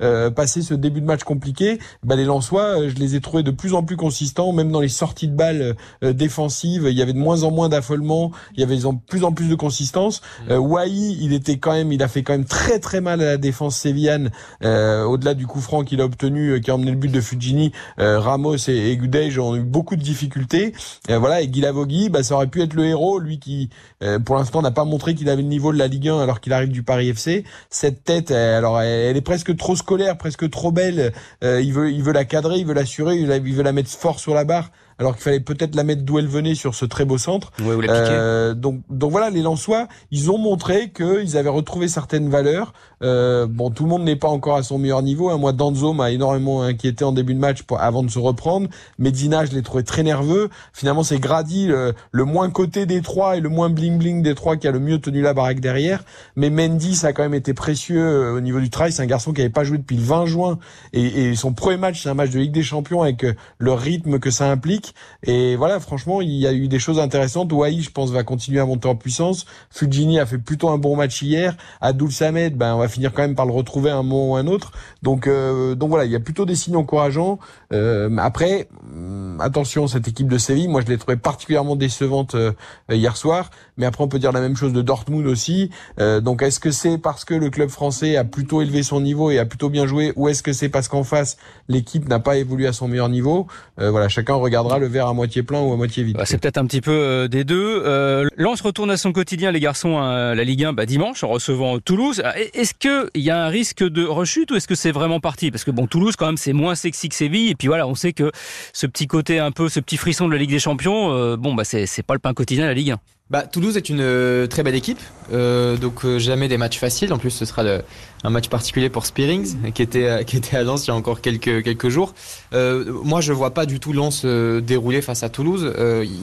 euh, 0.01 0.31
passer 0.31 0.63
ce 0.63 0.75
début 0.75 1.01
de 1.01 1.07
match 1.07 1.25
compliqué, 1.25 1.79
bah 2.03 2.17
les 2.17 2.25
Lensois, 2.25 2.81
euh, 2.81 2.91
je 2.91 2.97
les 2.97 3.17
ai 3.17 3.21
trouvés 3.21 3.43
de 3.43 3.51
plus 3.51 3.75
en 3.75 3.83
plus 3.83 3.97
consistants, 3.97 4.53
même 4.53 4.71
dans 4.71 4.81
les 4.81 4.89
sorties 4.89 5.29
de 5.29 5.35
balles 5.35 5.77
euh, 6.05 6.13
défensives. 6.13 6.87
Il 6.91 6.97
y 6.97 7.03
avait 7.03 7.13
de 7.13 7.19
moins 7.19 7.43
en 7.43 7.51
moins 7.51 7.69
d'affolement, 7.69 8.33
il 8.55 8.61
y 8.61 8.63
avait 8.63 8.77
de 8.77 8.87
plus 9.09 9.25
en 9.25 9.33
plus 9.33 9.49
de 9.49 9.55
consistance. 9.55 10.21
Euh, 10.51 10.59
Wai, 10.59 10.91
il 10.91 11.33
était 11.33 11.59
quand 11.59 11.73
même, 11.73 11.93
il 11.93 12.03
a 12.03 12.09
fait 12.09 12.23
quand 12.23 12.33
même 12.33 12.45
très 12.45 12.79
très 12.79 13.01
mal 13.01 13.21
à 13.21 13.25
la 13.25 13.37
défense 13.37 13.77
sévillane. 13.77 14.31
Euh, 14.65 15.05
Au-delà 15.05 15.35
du 15.35 15.47
coup 15.47 15.61
franc 15.61 15.85
qu'il 15.85 16.01
a 16.01 16.05
obtenu, 16.05 16.51
euh, 16.51 16.61
qui 16.61 16.71
a 16.71 16.75
emmené 16.75 16.91
le 16.91 16.97
but 16.97 17.11
de 17.11 17.21
Fujini, 17.21 17.73
euh, 17.99 18.19
Ramos 18.19 18.57
et, 18.69 18.91
et 18.91 18.97
Gudej 18.97 19.39
ont 19.39 19.57
eu 19.57 19.63
beaucoup 19.63 19.97
de 19.97 20.03
difficultés. 20.03 20.73
Euh, 21.11 21.19
voilà, 21.19 21.41
et 21.41 21.49
Guilavogui, 21.49 22.09
bah, 22.09 22.23
ça 22.23 22.35
aurait 22.35 22.47
pu 22.47 22.63
être 22.63 22.75
le 22.75 22.85
héros, 22.87 23.19
lui 23.19 23.39
qui, 23.39 23.71
euh, 24.03 24.19
pour 24.19 24.37
l'instant, 24.37 24.63
n'a 24.63 24.71
pas 24.71 24.85
montré 24.85 25.15
qu'il 25.15 25.29
avait 25.29 25.43
le 25.43 25.49
niveau 25.49 25.73
de 25.73 25.79
la 25.79 25.87
Ligue 25.87 26.09
1 26.09 26.21
alors 26.21 26.41
qu'il 26.41 26.53
arrive 26.53 26.71
du 26.71 26.83
Paris 26.83 27.09
FC. 27.09 27.45
Cette 27.71 28.05
tête, 28.05 28.31
alors, 28.31 28.81
elle, 28.81 29.11
elle 29.11 29.17
est 29.17 29.23
presque 29.31 29.57
trop 29.57 29.77
scolaire, 29.77 30.19
presque 30.19 30.51
trop 30.51 30.73
belle. 30.73 31.13
Euh, 31.45 31.63
il 31.63 31.73
veut, 31.73 31.93
il 31.93 32.03
veut 32.03 32.13
la 32.13 32.25
cadrer, 32.25 32.57
il 32.57 32.67
veut 32.67 32.75
l'assurer, 32.75 33.15
il, 33.15 33.29
veut 33.29 33.63
la 33.63 33.71
mettre 33.71 33.89
fort 33.89 34.19
sur 34.19 34.35
la 34.35 34.43
barre. 34.43 34.73
Alors 35.01 35.15
qu'il 35.15 35.23
fallait 35.23 35.41
peut-être 35.41 35.75
la 35.75 35.83
mettre 35.83 36.03
d'où 36.03 36.19
elle 36.19 36.29
venait 36.29 36.55
sur 36.55 36.75
ce 36.75 36.85
très 36.85 37.05
beau 37.05 37.19
centre. 37.19 37.51
Ouais, 37.61 37.75
vous. 37.75 37.83
Euh, 37.89 38.55
donc, 38.55 38.83
donc 38.91 39.11
voilà, 39.11 39.31
les 39.31 39.43
Lensois, 39.43 39.89
ils 40.11 40.31
ont 40.31 40.39
montré 40.39 40.91
qu'ils 40.91 41.37
avaient 41.37 41.49
retrouvé 41.49 41.89
certaines 41.89 42.29
valeurs. 42.29 42.73
Euh, 43.03 43.47
bon, 43.49 43.71
tout 43.71 43.85
le 43.85 43.89
monde 43.89 44.05
n'est 44.05 44.17
pas 44.17 44.29
encore 44.29 44.57
à 44.57 44.63
son 44.63 44.79
meilleur 44.79 45.03
niveau. 45.03 45.31
Hein. 45.31 45.39
Moi, 45.39 45.53
Danzo 45.53 45.95
m'a 45.95 46.11
énormément 46.11 46.63
inquiété 46.63 47.03
en 47.03 47.13
début 47.13 47.35
de 47.35 47.39
match 47.39 47.63
pour, 47.63 47.81
avant 47.81 48.03
de 48.03 48.11
se 48.11 48.19
reprendre. 48.19 48.69
Medina, 48.99 49.47
je 49.47 49.53
l'ai 49.53 49.63
trouvé 49.63 49.85
très 49.85 50.03
nerveux. 50.03 50.51
Finalement, 50.75 51.03
c'est 51.03 51.19
Grady, 51.19 51.67
le, 51.67 51.95
le 52.13 52.25
moins 52.25 52.51
coté 52.51 52.85
des 52.85 53.01
trois 53.01 53.39
et 53.39 53.41
le 53.41 53.49
moins 53.49 53.71
bling 53.71 53.99
bling 53.99 54.23
des 54.23 54.35
trois 54.35 54.57
qui 54.57 54.69
a 54.69 54.71
le 54.71 54.81
mieux 54.81 54.99
tenu 55.01 55.23
la 55.23 55.33
baraque 55.33 55.61
derrière. 55.61 56.05
Mais 56.37 56.51
Mendy, 56.51 56.95
ça 56.95 57.09
a 57.09 57.13
quand 57.15 57.23
même 57.23 57.35
été 57.35 57.55
précieux 57.55 58.05
euh, 58.05 58.35
au 58.35 58.41
niveau 58.41 58.61
du 58.61 58.69
travail. 58.69 58.93
C'est 58.93 59.03
un 59.03 59.07
garçon 59.07 59.33
qui 59.33 59.41
n'avait 59.41 59.51
pas 59.51 59.65
joué 59.65 59.79
depuis 59.79 59.97
le 59.97 60.03
20 60.03 60.27
juin 60.27 60.59
et, 60.93 61.31
et 61.31 61.37
son 61.37 61.55
premier 61.55 61.79
match, 61.79 62.03
c'est 62.03 62.11
un 62.11 62.15
match 62.15 62.31
de 62.31 62.39
Ligue 62.39 62.53
des 62.53 62.63
Champions 62.63 63.03
avec 63.03 63.25
euh, 63.25 63.35
le 63.57 63.73
rythme 63.73 64.19
que 64.19 64.31
ça 64.31 64.51
implique. 64.51 64.90
Et 65.25 65.57
voilà, 65.57 65.81
franchement, 65.81 66.21
il 66.21 66.31
y 66.31 66.47
a 66.47 66.53
eu 66.53 66.69
des 66.69 66.79
choses 66.79 66.99
intéressantes. 66.99 67.53
Wai, 67.53 67.81
je 67.81 67.91
pense, 67.91 68.11
va 68.11 68.23
continuer 68.25 68.61
à 68.61 68.67
monter 68.67 68.89
en 68.89 68.97
puissance. 68.97 69.47
Fujini 69.71 70.19
a 70.19 70.27
fait 70.27 70.39
plutôt 70.39 70.69
un 70.71 70.79
bon 70.79 70.97
match 70.97 71.23
hier. 71.23 71.57
Abdul 71.81 72.13
Samed, 72.13 72.57
ben, 72.57 72.75
on 72.75 72.79
va 72.79 72.89
finir 72.89 73.13
quand 73.13 73.23
même 73.23 73.35
par 73.35 73.47
le 73.47 73.53
retrouver 73.53 73.91
un 73.91 74.03
moment 74.03 74.33
ou 74.33 74.37
un 74.37 74.47
autre. 74.47 74.73
Donc, 75.03 75.27
euh, 75.27 75.75
donc 75.75 75.91
voilà, 75.91 76.05
il 76.05 76.11
y 76.11 76.17
a 76.17 76.21
plutôt 76.21 76.47
des 76.47 76.55
signes 76.55 76.77
encourageants. 76.77 77.39
Euh, 77.73 78.17
après, 78.19 78.69
hum, 78.93 79.39
attention, 79.41 79.87
cette 79.87 80.09
équipe 80.09 80.29
de 80.29 80.39
Séville, 80.39 80.69
moi, 80.69 80.81
je 80.81 80.87
l'ai 80.87 80.99
trouvée 80.99 81.17
particulièrement 81.17 81.77
décevante 81.77 82.35
euh, 82.35 82.53
hier 82.91 83.17
soir. 83.17 83.51
Mais 83.77 83.87
après, 83.87 84.05
on 84.05 84.09
peut 84.09 84.19
dire 84.19 84.33
la 84.33 84.41
même 84.41 84.57
chose 84.57 84.73
de 84.73 84.83
Dortmund 84.83 85.27
aussi. 85.27 85.71
Euh, 86.01 86.21
donc, 86.21 86.43
est-ce 86.43 86.61
que 86.61 86.71
c'est 86.71 86.99
parce 86.99 87.25
que 87.25 87.35
le 87.35 87.51
club 87.51 87.69
français 87.69 88.17
a 88.17 88.25
plutôt 88.25 88.61
élevé 88.61 88.83
son 88.83 89.01
niveau 89.01 89.31
et 89.31 89.39
a 89.39 89.47
plutôt 89.47 89.71
bien 89.71 89.87
joué, 89.87 90.13
ou 90.17 90.29
est-ce 90.29 90.43
que 90.43 90.53
c'est 90.53 90.69
parce 90.69 90.89
qu'en 90.89 91.05
face, 91.05 91.37
l'équipe 91.69 92.09
n'a 92.09 92.19
pas 92.19 92.37
évolué 92.37 92.67
à 92.67 92.73
son 92.73 92.89
meilleur 92.89 93.09
niveau? 93.09 93.47
Euh, 93.81 93.91
Voilà, 93.91 94.09
chacun 94.09 94.35
regardera 94.35 94.79
le 94.81 94.87
verre 94.87 95.07
à 95.07 95.15
moitié 95.15 95.43
plein 95.43 95.61
ou 95.61 95.73
à 95.73 95.77
moitié 95.77 96.03
vide. 96.03 96.17
Bah, 96.17 96.25
c'est 96.27 96.39
peut-être 96.39 96.59
un 96.59 96.67
petit 96.67 96.81
peu 96.81 96.91
euh, 96.91 97.29
des 97.29 97.45
deux. 97.45 97.83
Euh, 97.85 98.29
retourne 98.63 98.91
à 98.91 98.97
son 98.97 99.13
quotidien, 99.13 99.53
les 99.53 99.61
garçons, 99.61 99.99
à 99.99 100.35
la 100.35 100.45
Ligue 100.45 100.65
1 100.65 100.73
bah, 100.73 100.87
dimanche 100.87 101.25
en 101.25 101.29
recevant 101.29 101.79
Toulouse. 101.79 102.23
Ah, 102.25 102.35
Est-ce 102.39 102.75
qu'il 102.75 103.23
y 103.23 103.31
a 103.31 103.45
un 103.45 103.49
risque 103.49 103.83
de 103.83 104.05
rechute 104.05 104.51
ou 104.51 104.57
est-ce 104.57 104.69
que 104.69 104.75
c'est 104.75 104.93
vraiment 104.93 105.21
parti? 105.21 105.51
Parce 105.51 105.65
que 105.65 105.71
bon, 105.71 105.87
Toulouse, 105.87 106.17
quand 106.17 106.27
même, 106.27 106.37
c'est 106.37 106.53
moins 106.53 106.75
sexy 106.75 107.09
que 107.09 107.15
Séville. 107.15 107.51
Et 107.51 107.55
puis 107.55 107.69
voilà, 107.69 107.87
on 107.87 107.95
sait 107.95 108.13
que 108.13 108.31
ce 108.73 108.87
petit 108.87 109.07
côté 109.07 109.39
un 109.39 109.51
peu, 109.51 109.69
ce 109.69 109.81
petit 109.81 109.97
frisson 109.97 110.27
de 110.29 110.33
la 110.33 110.39
Ligue 110.39 110.51
des 110.51 110.59
Champions, 110.59 111.13
euh, 111.13 111.37
bon, 111.37 111.55
bah, 111.55 111.65
c'est 111.65 112.03
pas 112.03 112.15
le 112.15 112.21
pain 112.21 112.35
quotidien 112.35 112.67
la 112.67 112.75
Ligue 112.75 112.93
1. 112.93 112.99
Bah, 113.31 113.43
Toulouse 113.43 113.77
est 113.77 113.89
une 113.89 114.01
euh, 114.01 114.49
très 114.49 114.65
belle 114.65 114.75
équipe, 114.75 114.99
euh, 115.33 115.77
donc 115.77 116.05
euh, 116.05 116.19
jamais 116.19 116.49
des 116.49 116.59
matchs 116.59 116.79
faciles. 116.79 117.13
En 117.13 117.19
plus, 117.19 117.31
ce 117.31 117.45
sera 117.45 117.63
le- 117.63 117.83
un 118.25 118.31
match 118.31 118.49
particulier 118.49 118.91
pour 118.91 119.07
Spearings, 119.07 119.55
qui 119.73 119.83
était 119.83 120.25
qui 120.25 120.37
était 120.37 120.57
à 120.57 120.65
Lens 120.65 120.85
il 120.87 120.89
y 120.89 120.91
a 120.91 120.97
encore 120.97 121.21
quelques 121.21 121.63
quelques 121.63 121.89
jours. 121.91 122.13
Euh, 122.53 122.93
moi, 123.05 123.21
je 123.21 123.33
vois 123.33 123.55
pas 123.55 123.67
du 123.67 123.79
tout 123.79 123.93
Lens 123.93 124.25
dérouler 124.25 125.01
face 125.01 125.23
à 125.23 125.29
Toulouse. 125.29 125.73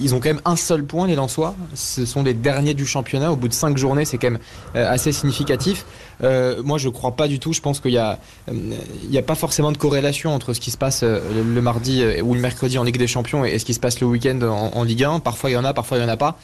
Ils 0.01 0.13
ont 0.13 0.19
quand 0.19 0.29
même 0.29 0.41
un 0.43 0.57
seul 0.57 0.83
point, 0.83 1.07
les 1.07 1.15
Lensois. 1.15 1.55
Ce 1.75 2.05
sont 2.05 2.23
les 2.23 2.33
derniers 2.33 2.73
du 2.73 2.85
championnat. 2.85 3.31
Au 3.31 3.37
bout 3.37 3.47
de 3.47 3.53
cinq 3.53 3.77
journées, 3.77 4.03
c'est 4.03 4.17
quand 4.17 4.31
même 4.31 4.39
assez 4.75 5.13
significatif. 5.13 5.85
Moi, 6.21 6.77
je 6.77 6.89
crois 6.89 7.15
pas 7.15 7.29
du 7.29 7.39
tout. 7.39 7.53
Je 7.53 7.61
pense 7.61 7.79
qu'il 7.79 7.91
y 7.93 7.97
a 7.97 8.19
il 8.51 9.09
y 9.09 9.17
a 9.17 9.23
pas 9.23 9.35
forcément 9.35 9.71
de 9.71 9.77
corrélation 9.77 10.35
entre 10.35 10.53
ce 10.53 10.59
qui 10.59 10.71
se 10.71 10.77
passe 10.77 11.03
le, 11.03 11.61
mardi 11.61 12.03
ou 12.21 12.33
le 12.35 12.41
mercredi 12.41 12.77
en 12.77 12.83
Ligue 12.83 12.97
des 12.97 13.07
Champions 13.07 13.45
et, 13.45 13.51
et 13.53 13.59
ce 13.59 13.65
qui 13.65 13.73
se 13.73 13.79
passe 13.79 14.01
le 14.01 14.07
week-end 14.07 14.41
en, 14.41 14.77
en 14.77 14.83
Ligue 14.83 15.05
1. 15.05 15.19
Parfois, 15.21 15.49
il 15.49 15.53
y 15.53 15.57
en 15.57 15.63
a, 15.65 15.73
parfois, 15.73 15.97
il 15.97 16.01
y 16.01 16.05
en 16.05 16.09
a 16.09 16.17
pas. 16.17 16.37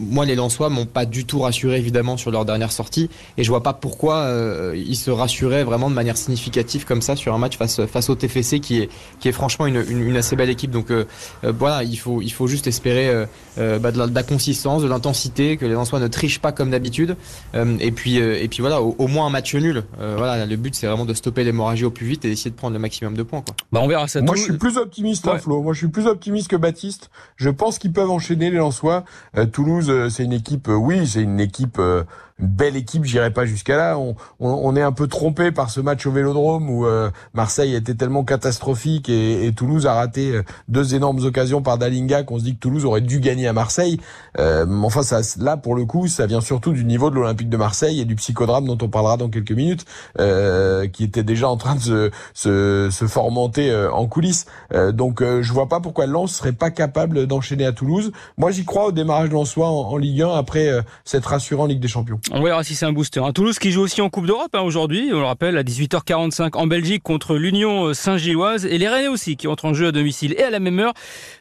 Moi, 0.00 0.24
les 0.26 0.34
Lensois 0.34 0.68
m'ont 0.70 0.86
pas 0.86 1.04
du 1.04 1.24
tout 1.26 1.40
rassuré 1.40 1.78
évidemment 1.78 2.16
sur 2.16 2.30
leur 2.30 2.44
dernière 2.44 2.72
sortie, 2.72 3.10
et 3.36 3.44
je 3.44 3.48
vois 3.50 3.62
pas 3.62 3.72
pourquoi 3.72 4.16
euh, 4.16 4.74
ils 4.76 4.96
se 4.96 5.10
rassuraient 5.10 5.64
vraiment 5.64 5.90
de 5.90 5.94
manière 5.94 6.16
significative 6.16 6.84
comme 6.84 7.02
ça 7.02 7.16
sur 7.16 7.34
un 7.34 7.38
match 7.38 7.56
face 7.58 7.84
face 7.86 8.08
au 8.10 8.14
TFC 8.14 8.60
qui 8.60 8.78
est 8.80 8.88
qui 9.20 9.28
est 9.28 9.32
franchement 9.32 9.66
une, 9.66 9.84
une, 9.88 10.00
une 10.00 10.16
assez 10.16 10.36
belle 10.36 10.50
équipe. 10.50 10.70
Donc 10.70 10.90
euh, 10.90 11.04
euh, 11.44 11.52
voilà, 11.56 11.84
il 11.84 11.96
faut 11.98 12.22
il 12.22 12.30
faut 12.30 12.46
juste 12.46 12.66
espérer 12.66 13.08
euh, 13.08 13.26
euh, 13.58 13.78
bah, 13.78 13.92
de, 13.92 13.98
la, 13.98 14.06
de 14.06 14.14
la 14.14 14.22
consistance, 14.22 14.82
de 14.82 14.88
l'intensité, 14.88 15.56
que 15.56 15.66
les 15.66 15.72
Lensois 15.74 16.00
ne 16.00 16.08
trichent 16.08 16.40
pas 16.40 16.52
comme 16.52 16.70
d'habitude, 16.70 17.16
Euh, 17.54 17.76
et 17.80 17.90
puis 17.92 18.20
euh, 18.20 18.40
et 18.42 18.48
puis 18.48 18.60
voilà, 18.60 18.80
au, 18.80 18.94
au 18.98 19.06
moins 19.06 19.26
un 19.26 19.30
match 19.30 19.54
nul. 19.54 19.84
Euh, 20.00 20.14
voilà, 20.16 20.46
le 20.46 20.56
but 20.56 20.74
c'est 20.74 20.86
vraiment 20.86 21.04
de 21.04 21.14
stopper 21.14 21.44
l'hémorragie 21.44 21.84
au 21.84 21.90
plus 21.90 22.06
vite 22.06 22.24
et 22.24 22.28
d'essayer 22.28 22.50
de 22.50 22.56
prendre 22.56 22.72
le 22.74 22.78
maximum 22.80 23.16
de 23.16 23.22
points. 23.22 23.42
Quoi. 23.42 23.54
Bah, 23.72 23.80
on 23.82 23.88
verra 23.88 24.08
ça. 24.08 24.20
Moi, 24.22 24.36
je 24.36 24.42
suis 24.42 24.56
plus 24.56 24.76
optimiste, 24.76 25.26
hein. 25.28 25.38
Flo. 25.38 25.62
Moi, 25.62 25.72
je 25.74 25.78
suis 25.78 25.88
plus 25.88 26.06
optimiste 26.06 26.48
que 26.48 26.56
Baptiste. 26.56 27.10
Je 27.36 27.50
pense 27.50 27.78
qu'ils 27.78 27.92
peuvent 27.92 28.10
enchaîner 28.10 28.50
les 28.50 28.58
Lensois. 28.58 29.04
Euh, 29.36 29.46
Toulouse, 29.46 29.89
c'est 30.10 30.24
une 30.24 30.32
équipe, 30.32 30.68
euh, 30.68 30.74
oui, 30.74 31.06
c'est 31.06 31.22
une 31.22 31.40
équipe, 31.40 31.78
euh, 31.78 32.04
belle 32.40 32.76
équipe. 32.76 33.04
J'irai 33.04 33.30
pas 33.30 33.44
jusqu'à 33.44 33.76
là. 33.76 33.98
On, 33.98 34.16
on, 34.38 34.48
on 34.50 34.76
est 34.76 34.82
un 34.82 34.92
peu 34.92 35.06
trompé 35.06 35.52
par 35.52 35.70
ce 35.70 35.80
match 35.80 36.06
au 36.06 36.12
Vélodrome 36.12 36.68
où 36.70 36.86
euh, 36.86 37.10
Marseille 37.34 37.74
était 37.74 37.94
tellement 37.94 38.24
catastrophique 38.24 39.08
et, 39.08 39.46
et 39.46 39.52
Toulouse 39.52 39.86
a 39.86 39.94
raté 39.94 40.32
euh, 40.32 40.42
deux 40.68 40.94
énormes 40.94 41.24
occasions 41.24 41.62
par 41.62 41.78
Dalinga 41.78 42.22
qu'on 42.22 42.38
se 42.38 42.44
dit 42.44 42.54
que 42.54 42.60
Toulouse 42.60 42.84
aurait 42.84 43.00
dû 43.00 43.20
gagner 43.20 43.46
à 43.46 43.52
Marseille. 43.52 44.00
Euh, 44.38 44.66
enfin, 44.82 45.02
ça, 45.02 45.20
là, 45.38 45.56
pour 45.56 45.74
le 45.74 45.84
coup, 45.84 46.08
ça 46.08 46.26
vient 46.26 46.40
surtout 46.40 46.72
du 46.72 46.84
niveau 46.84 47.10
de 47.10 47.16
l'Olympique 47.16 47.48
de 47.48 47.56
Marseille 47.56 48.00
et 48.00 48.04
du 48.04 48.14
psychodrame 48.16 48.66
dont 48.66 48.78
on 48.82 48.88
parlera 48.88 49.16
dans 49.16 49.28
quelques 49.28 49.52
minutes, 49.52 49.84
euh, 50.18 50.86
qui 50.88 51.04
était 51.04 51.22
déjà 51.22 51.48
en 51.48 51.56
train 51.56 51.74
de 51.74 51.80
se, 51.80 52.10
se, 52.34 52.88
se 52.90 53.06
formenter 53.06 53.70
euh, 53.70 53.92
en 53.92 54.06
coulisses. 54.06 54.46
Euh, 54.72 54.92
donc 54.92 55.22
je 55.22 55.52
vois 55.52 55.68
pas 55.68 55.80
pourquoi 55.80 56.06
Lens 56.06 56.32
serait 56.32 56.52
pas 56.52 56.70
capable 56.70 57.26
d'enchaîner 57.26 57.66
à 57.66 57.72
Toulouse. 57.72 58.12
Moi 58.36 58.50
j'y 58.50 58.64
crois 58.64 58.86
au 58.86 58.92
démarrage 58.92 59.30
lensois 59.30 59.68
en, 59.68 59.90
en 59.90 59.96
Ligue 59.96 60.22
1 60.22 60.30
après 60.30 60.68
euh, 60.68 60.82
cette 61.04 61.26
rassurant 61.26 61.66
Ligue 61.66 61.80
des 61.80 61.88
Champions. 61.88 62.20
On 62.32 62.44
verra 62.44 62.62
si 62.62 62.76
c'est 62.76 62.86
un 62.86 62.92
booster. 62.92 63.18
Un 63.18 63.32
Toulouse 63.32 63.58
qui 63.58 63.72
joue 63.72 63.80
aussi 63.80 64.00
en 64.00 64.08
Coupe 64.08 64.26
d'Europe 64.26 64.54
hein, 64.54 64.60
aujourd'hui, 64.60 65.10
on 65.12 65.18
le 65.18 65.24
rappelle, 65.24 65.58
à 65.58 65.64
18h45 65.64 66.56
en 66.56 66.68
Belgique 66.68 67.02
contre 67.02 67.34
l'Union 67.34 67.92
Saint-Gilloise 67.92 68.66
et 68.66 68.78
les 68.78 68.88
Rennais 68.88 69.08
aussi 69.08 69.36
qui 69.36 69.48
entrent 69.48 69.64
en 69.64 69.74
jeu 69.74 69.88
à 69.88 69.92
domicile 69.92 70.36
et 70.38 70.44
à 70.44 70.50
la 70.50 70.60
même 70.60 70.78
heure 70.78 70.92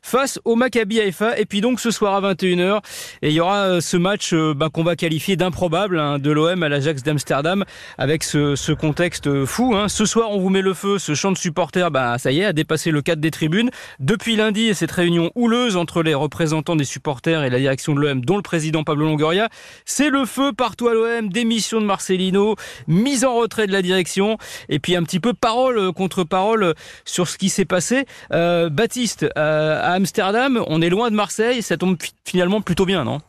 face 0.02 0.40
au 0.46 0.56
Maccabi 0.56 0.98
Haifa. 0.98 1.38
Et 1.38 1.46
puis 1.46 1.62
donc 1.62 1.80
ce 1.80 1.92
soir 1.92 2.16
à 2.16 2.34
21h, 2.34 2.80
et 3.22 3.30
il 3.30 3.34
y 3.34 3.40
aura 3.40 3.66
euh, 3.66 3.82
ce 3.82 3.98
match 3.98 4.34
euh, 4.34 4.56
bah, 4.56 4.70
qu'on 4.74 4.84
va 4.84 4.96
qualifier 4.96 5.36
d'improbable 5.36 6.00
hein, 6.00 6.18
de 6.18 6.32
l'OM 6.32 6.64
à 6.64 6.70
l'Ajax 6.70 7.04
d'Amsterdam 7.04 7.66
avec 8.00 8.24
ce, 8.24 8.56
ce, 8.56 8.72
contexte 8.72 9.46
fou. 9.46 9.76
Hein. 9.76 9.90
Ce 9.90 10.08
soir, 10.08 10.32
on 10.32 10.40
vous 10.40 10.50
met 10.50 10.64
le 10.64 10.74
feu. 10.74 10.98
Ce 10.98 11.14
chant 11.14 11.32
de 11.32 11.38
supporters, 11.38 11.92
bah, 11.92 12.18
ça 12.18 12.32
y 12.32 12.40
est, 12.40 12.46
a 12.46 12.54
dépassé 12.54 12.90
le 12.90 13.04
cadre 13.04 13.22
des 13.22 13.32
tribunes. 13.32 13.70
Depuis 14.00 14.36
lundi, 14.36 14.74
cette 14.74 14.92
réunion 14.92 15.30
houleuse 15.36 15.76
entre 15.76 16.02
les 16.02 16.16
représentants 16.16 16.76
des 16.76 16.84
supporters 16.84 17.44
et 17.44 17.52
la 17.52 17.60
direction 17.60 17.94
de 17.94 18.00
l'OM, 18.00 18.26
dont 18.26 18.38
le 18.38 18.42
président 18.42 18.84
Pablo 18.84 19.06
Longoria, 19.06 19.50
c'est 19.86 20.10
le 20.10 20.26
feu 20.26 20.52
à 20.88 20.94
l'OM. 20.94 21.30
Démission 21.30 21.82
de 21.82 21.86
Marcelino, 21.86 22.56
mise 22.88 23.26
en 23.26 23.36
retrait 23.36 23.68
de 23.68 23.72
la 23.72 23.82
direction, 23.82 24.38
et 24.70 24.80
puis 24.80 24.96
un 24.96 25.04
petit 25.04 25.20
peu 25.20 25.34
parole 25.34 25.92
contre 25.94 26.24
parole 26.24 26.74
sur 27.06 27.28
ce 27.28 27.38
qui 27.38 27.50
s'est 27.50 27.66
passé. 27.66 28.06
Euh, 28.32 28.70
Baptiste, 28.70 29.26
euh, 29.38 29.80
à 29.82 29.94
Amsterdam, 29.94 30.64
on 30.68 30.82
est 30.82 30.90
loin 30.90 31.10
de 31.12 31.16
Marseille, 31.16 31.62
ça 31.62 31.78
tombe 31.78 31.98
finalement 32.26 32.62
plutôt 32.62 32.86
bien, 32.86 33.04
non? 33.04 33.20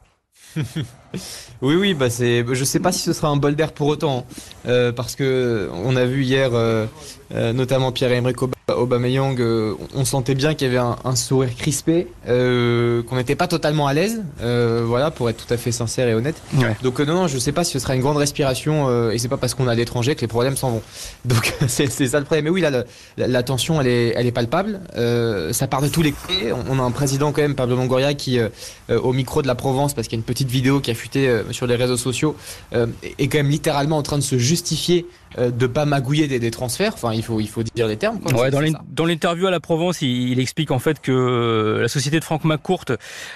Oui, 1.63 1.75
oui, 1.75 1.95
bah 1.95 2.09
c'est. 2.09 2.45
Je 2.51 2.65
sais 2.65 2.81
pas 2.81 2.93
si 2.93 3.01
ce 3.01 3.13
sera 3.13 3.29
un 3.29 3.37
bol 3.37 3.55
d'air 3.55 3.73
pour 3.73 3.89
autant, 3.89 4.27
euh, 4.67 4.93
parce 4.93 5.15
que 5.15 5.69
on 5.73 5.95
a 5.97 6.07
vu 6.07 6.25
hier, 6.25 6.55
euh, 6.55 6.87
euh, 7.35 7.53
notamment 7.53 7.93
Pierre-Emerick 7.93 8.41
Aubameyang, 8.41 8.60
on 9.95 10.05
sentait 10.05 10.35
bien 10.35 10.55
qu'il 10.55 10.73
y 10.73 10.77
avait 10.77 10.95
un, 11.05 11.17
sourire 11.17 11.55
crispé, 11.57 12.07
qu'on 12.27 13.17
n'était 13.17 13.35
pas 13.35 13.49
totalement 13.49 13.87
à 13.87 13.95
l'aise, 13.95 14.23
voilà, 14.41 15.11
pour 15.11 15.29
être 15.31 15.45
tout 15.47 15.53
à 15.53 15.57
fait 15.57 15.73
sincère 15.73 16.09
et 16.09 16.15
honnête. 16.15 16.41
Donc 16.83 17.01
non, 17.01 17.15
non, 17.15 17.27
je 17.29 17.39
sais 17.39 17.53
pas 17.53 17.65
si 17.65 17.73
ce 17.73 17.79
sera 17.79 17.95
une 17.95 18.01
grande 18.01 18.17
respiration, 18.17 19.11
et 19.11 19.19
c'est 19.19 19.29
pas 19.29 19.37
parce 19.37 19.55
qu'on 19.55 19.69
a 19.69 19.75
l'étranger 19.75 20.15
que 20.15 20.21
les 20.21 20.29
problèmes 20.29 20.57
s'en 20.57 20.71
vont. 20.71 20.83
Donc 21.25 21.55
c'est 21.69 21.89
ça 21.89 22.19
le 22.19 22.25
problème. 22.25 22.45
Mais 22.45 22.51
oui, 22.51 22.61
là, 22.61 22.85
la, 23.17 23.43
tension, 23.43 23.81
elle 23.81 23.87
est, 23.87 24.13
elle 24.17 24.27
est 24.27 24.33
palpable. 24.33 24.81
ça 25.53 25.67
part 25.67 25.83
de 25.83 25.89
tous 25.89 26.03
les 26.03 26.13
côtés. 26.13 26.53
On 26.53 26.79
a 26.79 26.83
un 26.83 26.91
président 26.91 27.33
quand 27.33 27.43
même, 27.43 27.55
Pablo 27.55 27.77
Longoria, 27.77 28.15
qui, 28.15 28.39
au 28.89 29.13
micro 29.13 29.43
de 29.43 29.47
la 29.47 29.55
Provence, 29.55 29.95
parce 29.95 30.09
qu'il 30.09 30.17
y 30.17 30.21
a 30.21 30.23
une 30.23 30.25
petite 30.25 30.51
vidéo 30.51 30.81
qui 30.81 30.91
a 30.91 30.95
fuité 30.95 31.41
sur 31.51 31.67
les 31.67 31.77
réseaux 31.77 31.97
sociaux 31.97 32.37
euh, 32.75 32.87
est 33.19 33.29
quand 33.29 33.39
même 33.39 33.51
littéralement 33.51 33.99
en 33.99 34.03
train 34.03 34.19
de 34.19 34.23
se 34.23 34.39
justifier 34.39 35.07
euh, 35.39 35.51
de 35.51 35.67
pas 35.67 35.85
magouiller 35.85 36.27
des, 36.27 36.51
transferts. 36.51 36.93
Enfin, 36.95 37.13
il 37.15 37.23
faut, 37.23 37.41
il 37.41 37.49
faut 37.49 37.63
dire 37.63 37.87
les 37.87 37.97
termes. 37.97 38.19
dans 38.21 38.61
l'interview 39.05 39.47
à 39.47 39.51
la 39.51 39.61
Provence, 39.61 40.03
il, 40.03 40.39
explique 40.41 40.71
en 40.71 40.79
fait 40.79 41.01
que 41.01 41.13
euh, 41.13 41.83
la 41.83 41.89
société 41.89 42.19
de 42.19 42.25
Franck 42.25 42.45
McCourt 42.45 42.85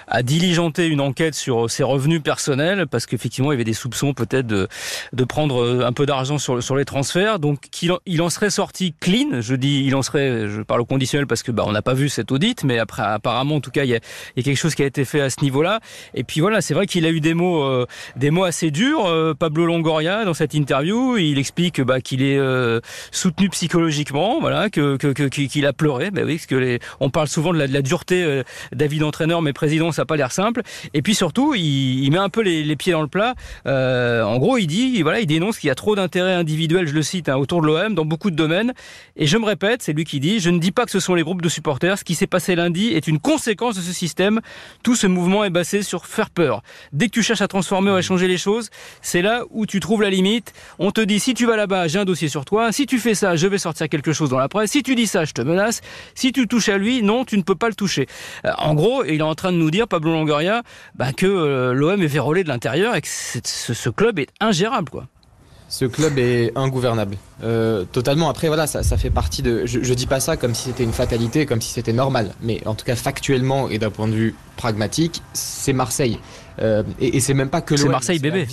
a 0.09 0.23
diligenté 0.23 0.87
une 0.87 1.01
enquête 1.01 1.35
sur 1.35 1.71
ses 1.71 1.83
revenus 1.83 2.23
personnels 2.23 2.87
parce 2.87 3.07
qu'effectivement, 3.07 3.53
il 3.53 3.55
y 3.55 3.57
avait 3.57 3.65
des 3.65 3.75
soupçons 3.75 4.15
peut-être 4.15 4.47
de, 4.47 4.69
de 5.13 5.25
prendre 5.25 5.63
euh, 5.63 5.87
un 5.87 5.93
peu 5.93 6.07
d'argent 6.07 6.39
sur, 6.39 6.63
sur 6.63 6.77
les 6.77 6.85
transferts. 6.85 7.39
Donc, 7.39 7.61
qu'il 7.71 7.93
il 8.07 8.23
en 8.23 8.31
serait 8.31 8.51
sorti 8.51 8.95
clean. 8.99 9.41
Je 9.41 9.55
dis, 9.55 9.85
il 9.85 9.95
en 9.95 10.03
serait, 10.03 10.49
je 10.49 10.63
parle 10.63 10.81
au 10.81 10.87
conditionnel 10.87 11.27
parce 11.27 11.43
que 11.43 11.53
bah, 11.53 11.65
on 11.67 11.73
n'a 11.73 11.83
pas 11.83 11.95
vu 11.95 12.09
cet 12.09 12.33
audit, 12.33 12.65
mais 12.65 12.79
après, 12.79 13.03
apparemment, 13.03 13.57
en 13.57 13.61
tout 13.61 13.71
cas, 13.71 13.85
il 13.85 13.91
y 13.91 13.95
a, 13.95 14.01
il 14.37 14.39
y 14.39 14.41
a 14.41 14.43
quelque 14.43 14.59
chose 14.59 14.75
qui 14.75 14.83
a 14.83 14.87
été 14.87 15.05
fait 15.05 15.21
à 15.21 15.31
ce 15.31 15.43
niveau-là. 15.43 15.81
Et 16.15 16.25
puis 16.25 16.41
voilà, 16.41 16.61
c'est 16.61 16.75
vrai 16.75 16.87
qu'il 16.87 17.05
a 17.07 17.11
eu 17.11 17.21
des 17.21 17.35
mots, 17.35 17.87
des 18.17 18.31
mots 18.31 18.45
assez 18.45 18.71
durs. 18.71 19.35
Pablo 19.39 19.67
Longoria 19.67 20.25
dans 20.25 20.35
cette 20.35 20.55
interview, 20.55 21.17
il 21.17 21.39
explique 21.39 21.81
bah, 21.81 22.01
qu'il 22.01 22.23
est 22.23 22.39
euh, 22.39 22.81
soutenu 23.11 23.49
psychologiquement, 23.49 24.41
voilà, 24.41 24.71
que 24.71 24.97
qu'il 25.29 25.67
a 25.67 25.73
pleuré. 25.73 26.11
Ben 26.11 26.25
oui, 26.25 26.37
parce 26.37 26.47
que 26.47 26.79
on 27.01 27.11
parle 27.11 27.29
souvent 27.29 27.53
de 27.53 27.59
la, 27.59 27.83
dureté 27.83 28.23
euh, 28.23 28.43
d'avis 28.73 28.99
d'entraîneur, 28.99 29.43
mais 29.43 29.53
président, 29.53 29.93
ça 29.93 30.03
n'a 30.03 30.07
pas 30.07 30.17
l'air 30.17 30.33
simple. 30.33 30.63
Et 30.93 31.03
puis 31.03 31.15
surtout, 31.15 31.55
il, 31.55 32.11
met 32.11 32.19
un 32.19 32.29
peu 32.29 32.43
les, 32.43 32.63
les, 32.63 32.77
pieds 32.77 32.93
dans 32.93 33.03
le 33.03 33.09
plat. 33.09 33.35
Euh, 33.67 34.23
en 34.23 34.39
gros, 34.39 34.59
il 34.59 34.67
dit, 34.67 35.03
voilà, 35.03 35.21
il 35.21 35.27
dénonce 35.27 35.59
qu'il 35.59 35.69
y 35.69 35.71
a 35.71 35.75
trop 35.75 35.97
d'intérêts 35.97 36.35
individuels, 36.35 36.87
je 36.87 36.95
le 36.95 37.03
cite, 37.03 37.29
hein, 37.29 37.37
autour 37.37 37.63
de 37.63 37.67
l'OM 37.67 37.95
dans 37.95 38.05
beaucoup 38.05 38.31
de 38.31 38.37
domaines. 38.37 38.73
Et 39.17 39.27
je 39.27 39.37
me 39.37 39.45
répète, 39.45 39.83
c'est 39.83 39.93
lui 39.93 40.05
qui 40.05 40.21
dit, 40.21 40.41
je 40.41 40.51
ne 40.51 40.59
dis 40.59 40.73
pas 40.73 40.85
que 40.85 40.91
ce 40.91 41.01
sont 41.01 41.15
les 41.15 41.23
groupes 41.23 41.43
de 41.43 41.49
supporters. 41.49 41.99
Ce 41.99 42.05
qui 42.05 42.15
s'est 42.15 42.27
passé 42.27 42.55
lundi 42.55 42.89
est 42.89 43.07
une 43.07 43.19
conséquence 43.19 43.77
de 43.77 43.81
ce 43.81 43.93
système. 43.93 44.41
Tout 44.83 44.97
ce 44.97 45.07
mouvement 45.07 45.45
est 45.45 45.51
basé 45.51 45.83
sur 45.83 46.07
faire 46.07 46.31
peur. 46.31 46.63
Dès 46.93 47.07
que 47.07 47.13
tu 47.13 47.23
cherches 47.23 47.43
à 47.43 47.49
transformer 47.49 47.91
ou 47.91 47.95
à 47.95 48.03
changer 48.03 48.29
les 48.29 48.39
choses, 48.39 48.71
c'est 49.03 49.23
là 49.23 49.45
où 49.51 49.67
tu 49.67 49.81
trouves 49.81 50.03
la 50.03 50.11
limite. 50.11 50.53
On 50.79 50.91
te 50.91 51.01
dit, 51.01 51.21
si 51.21 51.35
tu 51.35 51.47
vas 51.47 51.57
là-bas, 51.57 51.89
j'ai 51.89 51.99
un 51.99 52.05
dossier 52.05 52.29
sur 52.29 52.45
toi. 52.45 52.73
Si 52.73 52.87
tu 52.87 52.99
fais 52.99 53.15
ça, 53.15 53.37
je 53.37 53.47
vais 53.47 53.59
sortir 53.59 53.89
quelque 53.89 54.13
chose 54.13 54.31
dans 54.31 54.39
la 54.39 54.49
presse. 54.49 54.73
Si 54.73 54.83
tu 54.83 54.95
dis 54.95 55.07
ça, 55.07 55.14
je 55.23 55.33
te 55.33 55.43
menace. 55.43 55.81
Si 56.15 56.33
tu 56.33 56.49
touches 56.49 56.69
à 56.69 56.79
lui, 56.79 57.03
non, 57.03 57.25
tu 57.25 57.37
ne 57.39 57.43
peux 57.43 57.55
pas 57.55 57.69
le 57.69 57.75
toucher. 57.75 58.07
Euh, 58.45 58.51
en 58.59 58.75
gros, 58.75 59.05
il 59.05 59.21
est 59.21 59.23
en 59.23 59.35
train 59.35 59.53
de 59.53 59.57
nous 59.57 59.71
dire, 59.71 59.87
Pablo 59.87 60.13
Longoria, 60.13 60.63
bah, 60.97 61.13
que 61.13 61.27
euh, 61.27 61.73
l'OM 61.73 62.03
est 62.03 62.07
vérolé 62.07 62.43
de 62.43 62.49
l'intérieur 62.49 62.97
et 62.97 63.03
que 63.03 63.09
ce, 63.09 63.91
club 63.91 64.19
est 64.19 64.29
ingérable, 64.41 64.91
quoi 64.91 65.07
ce 65.67 65.87
club 65.87 66.19
est 66.19 66.53
ingouvernable. 66.55 67.17
Euh, 67.43 67.85
totalement. 67.91 68.29
Après, 68.29 68.47
voilà, 68.47 68.69
ça, 68.69 68.85
ça, 68.85 68.97
fait 68.97 69.11
partie 69.11 69.43
de. 69.43 69.67
Je, 69.67 69.83
je 69.83 69.95
dis 69.95 70.07
pas 70.07 70.21
ça 70.21 70.37
comme 70.37 70.55
si 70.55 70.65
c'était 70.69 70.85
une 70.85 70.93
fatalité, 70.93 71.47
comme 71.47 71.61
si 71.61 71.73
c'était 71.73 71.93
normal. 71.93 72.33
Mais 72.43 72.65
en 72.67 72.75
tout 72.75 72.85
cas, 72.85 72.95
factuellement 72.95 73.69
et 73.69 73.79
d'un 73.79 73.91
point 73.91 74.07
de 74.07 74.13
vue 74.13 74.35
pragmatique, 74.57 75.21
c'est 75.33 75.73
Marseille. 75.73 76.21
Euh, 76.63 76.83
et, 77.01 77.21
c'est 77.21 77.35
même 77.35 77.49
pas 77.49 77.61
que 77.61 77.77
C'est 77.77 77.89
Marseille 77.89 78.19
bébé. 78.19 78.47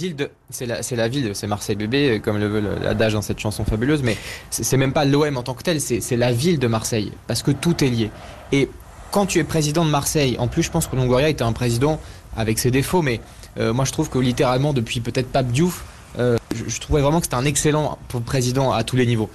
C'est 0.49 0.65
la, 0.65 0.79
la, 0.91 1.07
ville, 1.07 1.31
c'est 1.33 1.47
Marseille 1.47 1.75
bébé, 1.75 2.21
comme 2.23 2.37
le 2.37 2.47
veut 2.47 2.63
l'adage 2.81 3.13
dans 3.13 3.21
cette 3.21 3.39
chanson 3.39 3.63
fabuleuse. 3.63 4.01
Mais 4.03 4.17
c'est 4.49 4.77
même 4.77 4.93
pas 4.93 5.05
l'OM 5.05 5.37
en 5.37 5.43
tant 5.43 5.53
que 5.53 5.63
tel, 5.63 5.79
c'est 5.81 6.17
la 6.17 6.31
ville 6.31 6.59
de 6.59 6.67
Marseille. 6.67 7.11
Parce 7.27 7.43
que 7.43 7.51
tout 7.51 7.83
est 7.83 7.89
lié. 7.89 8.11
Et 8.51 8.69
quand 9.11 9.25
tu 9.25 9.39
es 9.39 9.43
président 9.43 9.85
de 9.85 9.89
Marseille, 9.89 10.35
en 10.39 10.47
plus, 10.47 10.63
je 10.63 10.71
pense 10.71 10.87
que 10.87 10.95
Longoria 10.95 11.29
était 11.29 11.43
un 11.43 11.53
président 11.53 11.99
avec 12.35 12.59
ses 12.59 12.71
défauts, 12.71 13.01
mais 13.01 13.19
euh, 13.59 13.73
moi 13.73 13.85
je 13.85 13.91
trouve 13.91 14.09
que 14.09 14.17
littéralement, 14.17 14.73
depuis 14.73 15.01
peut-être 15.01 15.27
Pape 15.27 15.47
Diouf, 15.47 15.83
euh, 16.17 16.37
je, 16.55 16.79
trouvais 16.79 17.01
vraiment 17.01 17.19
que 17.19 17.25
c'était 17.25 17.35
un 17.35 17.45
excellent 17.45 17.97
président 18.25 18.71
à 18.71 18.83
tous 18.83 18.95
les 18.95 19.05
niveaux. 19.05 19.29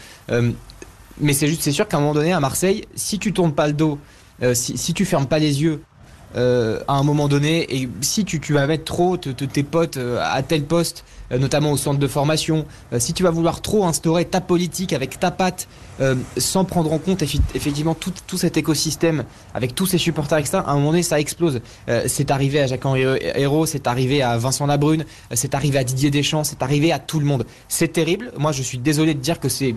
mais 1.20 1.32
c'est 1.32 1.46
juste, 1.46 1.62
c'est 1.62 1.72
sûr 1.72 1.86
qu'à 1.88 1.98
un 1.98 2.00
moment 2.00 2.14
donné, 2.14 2.32
à 2.32 2.40
Marseille, 2.40 2.84
si 2.94 3.18
tu 3.18 3.32
tournes 3.32 3.52
pas 3.52 3.66
le 3.66 3.74
dos, 3.74 3.98
si, 4.54 4.76
si 4.76 4.92
tu 4.92 5.04
fermes 5.04 5.26
pas 5.26 5.38
les 5.38 5.62
yeux 5.62 5.82
euh, 6.36 6.80
à 6.86 6.94
un 6.94 7.02
moment 7.02 7.28
donné. 7.28 7.66
Et 7.74 7.88
si 8.02 8.24
tu, 8.26 8.52
vas 8.52 8.66
mettre 8.66 8.84
trop 8.84 9.16
tes 9.16 9.62
potes 9.62 9.96
euh, 9.96 10.18
à 10.22 10.42
tel 10.42 10.64
poste, 10.64 11.04
euh, 11.32 11.38
notamment 11.38 11.72
au 11.72 11.78
centre 11.78 11.98
de 11.98 12.06
formation, 12.06 12.66
si 12.98 13.14
tu 13.14 13.22
vas 13.22 13.30
vouloir 13.30 13.62
trop 13.62 13.86
instaurer 13.86 14.26
ta 14.26 14.42
politique 14.42 14.92
avec 14.92 15.18
ta 15.18 15.30
patte, 15.30 15.68
sans 16.36 16.66
prendre 16.66 16.92
en 16.92 16.98
compte 16.98 17.22
effectivement 17.22 17.94
tout, 17.94 18.12
tout, 18.26 18.36
cet 18.36 18.58
écosystème 18.58 19.24
avec 19.54 19.74
tous 19.74 19.86
ces 19.86 19.96
supporters, 19.96 20.36
etc., 20.36 20.58
à 20.66 20.72
un 20.72 20.74
moment 20.74 20.90
donné, 20.90 21.02
ça 21.02 21.18
explose. 21.18 21.60
c'est 22.06 22.30
arrivé 22.30 22.60
à 22.60 22.66
Jacques-Henri 22.66 23.02
Hérault, 23.34 23.64
c'est 23.64 23.86
arrivé 23.86 24.20
à 24.20 24.36
Vincent 24.36 24.66
Labrune, 24.66 25.06
c'est 25.32 25.54
arrivé 25.54 25.78
à 25.78 25.84
Didier 25.84 26.10
Deschamps, 26.10 26.44
c'est 26.44 26.62
arrivé 26.62 26.92
à 26.92 26.98
tout 26.98 27.18
le 27.18 27.24
monde. 27.24 27.46
C'est 27.68 27.94
terrible. 27.94 28.30
Moi, 28.36 28.52
je 28.52 28.62
suis 28.62 28.76
désolé 28.76 29.14
de 29.14 29.20
dire 29.20 29.40
que 29.40 29.48
c'est 29.48 29.74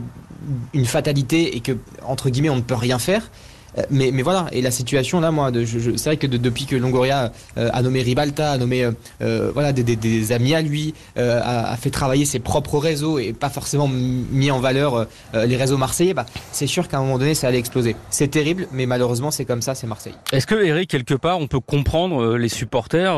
une 0.74 0.86
fatalité 0.86 1.56
et 1.56 1.62
que, 1.62 1.78
entre 2.04 2.30
guillemets, 2.30 2.50
on 2.50 2.58
ne 2.58 2.62
peut 2.62 2.76
rien 2.76 3.00
faire. 3.00 3.30
Euh, 3.80 3.84
mais, 3.90 4.22
voilà, 4.22 4.48
et 4.52 4.62
la 4.62 4.72
situation 4.72 5.20
là, 5.20 5.32
moi, 5.32 5.52
c'est 5.54 6.06
vrai 6.06 6.18
que 6.18 6.28
depuis 6.28 6.66
que 6.66 6.76
Longoria 6.76 7.32
euh, 7.58 7.70
a 7.74 7.82
nommé 7.82 8.02
Ribalta, 8.02 8.52
a 8.52 8.58
nommé 8.58 8.90
euh, 9.22 9.52
voilà, 9.54 9.74
des, 9.74 10.32
amis 10.32 10.54
à 10.54 10.62
lui, 10.62 10.94
a, 11.16 11.76
fait 11.78 11.90
travailler 11.90 12.26
ses 12.26 12.40
propres 12.40 12.78
réseaux 12.78 13.20
et 13.20 13.34
pas 13.34 13.50
forcément 13.50 13.88
mis 13.88 14.52
en 14.52 14.60
valeur 14.60 15.08
les 15.34 15.56
réseaux 15.56 15.78
marseillais, 15.78 16.14
bah, 16.14 16.26
c'est 16.52 16.68
sûr 16.68 16.88
qu'à 16.88 16.98
un 16.98 17.02
moment 17.02 17.18
donné, 17.18 17.34
ça 17.34 17.48
allait 17.48 17.58
exploser. 17.58 17.96
C'est 18.10 18.30
terrible, 18.30 18.68
mais 18.72 18.86
malheureusement, 18.86 19.32
c'est 19.32 19.46
comme 19.46 19.62
ça, 19.62 19.76
c'est 19.76 19.88
Marseille. 19.88 20.14
Est-ce 20.32 20.48
que, 20.48 20.56
Eric, 20.56 20.90
quelque 20.90 21.14
part, 21.14 21.40
on 21.40 21.48
peut 21.48 21.60
comprendre 21.60 22.36
les 22.36 22.50
supporters 22.50 23.14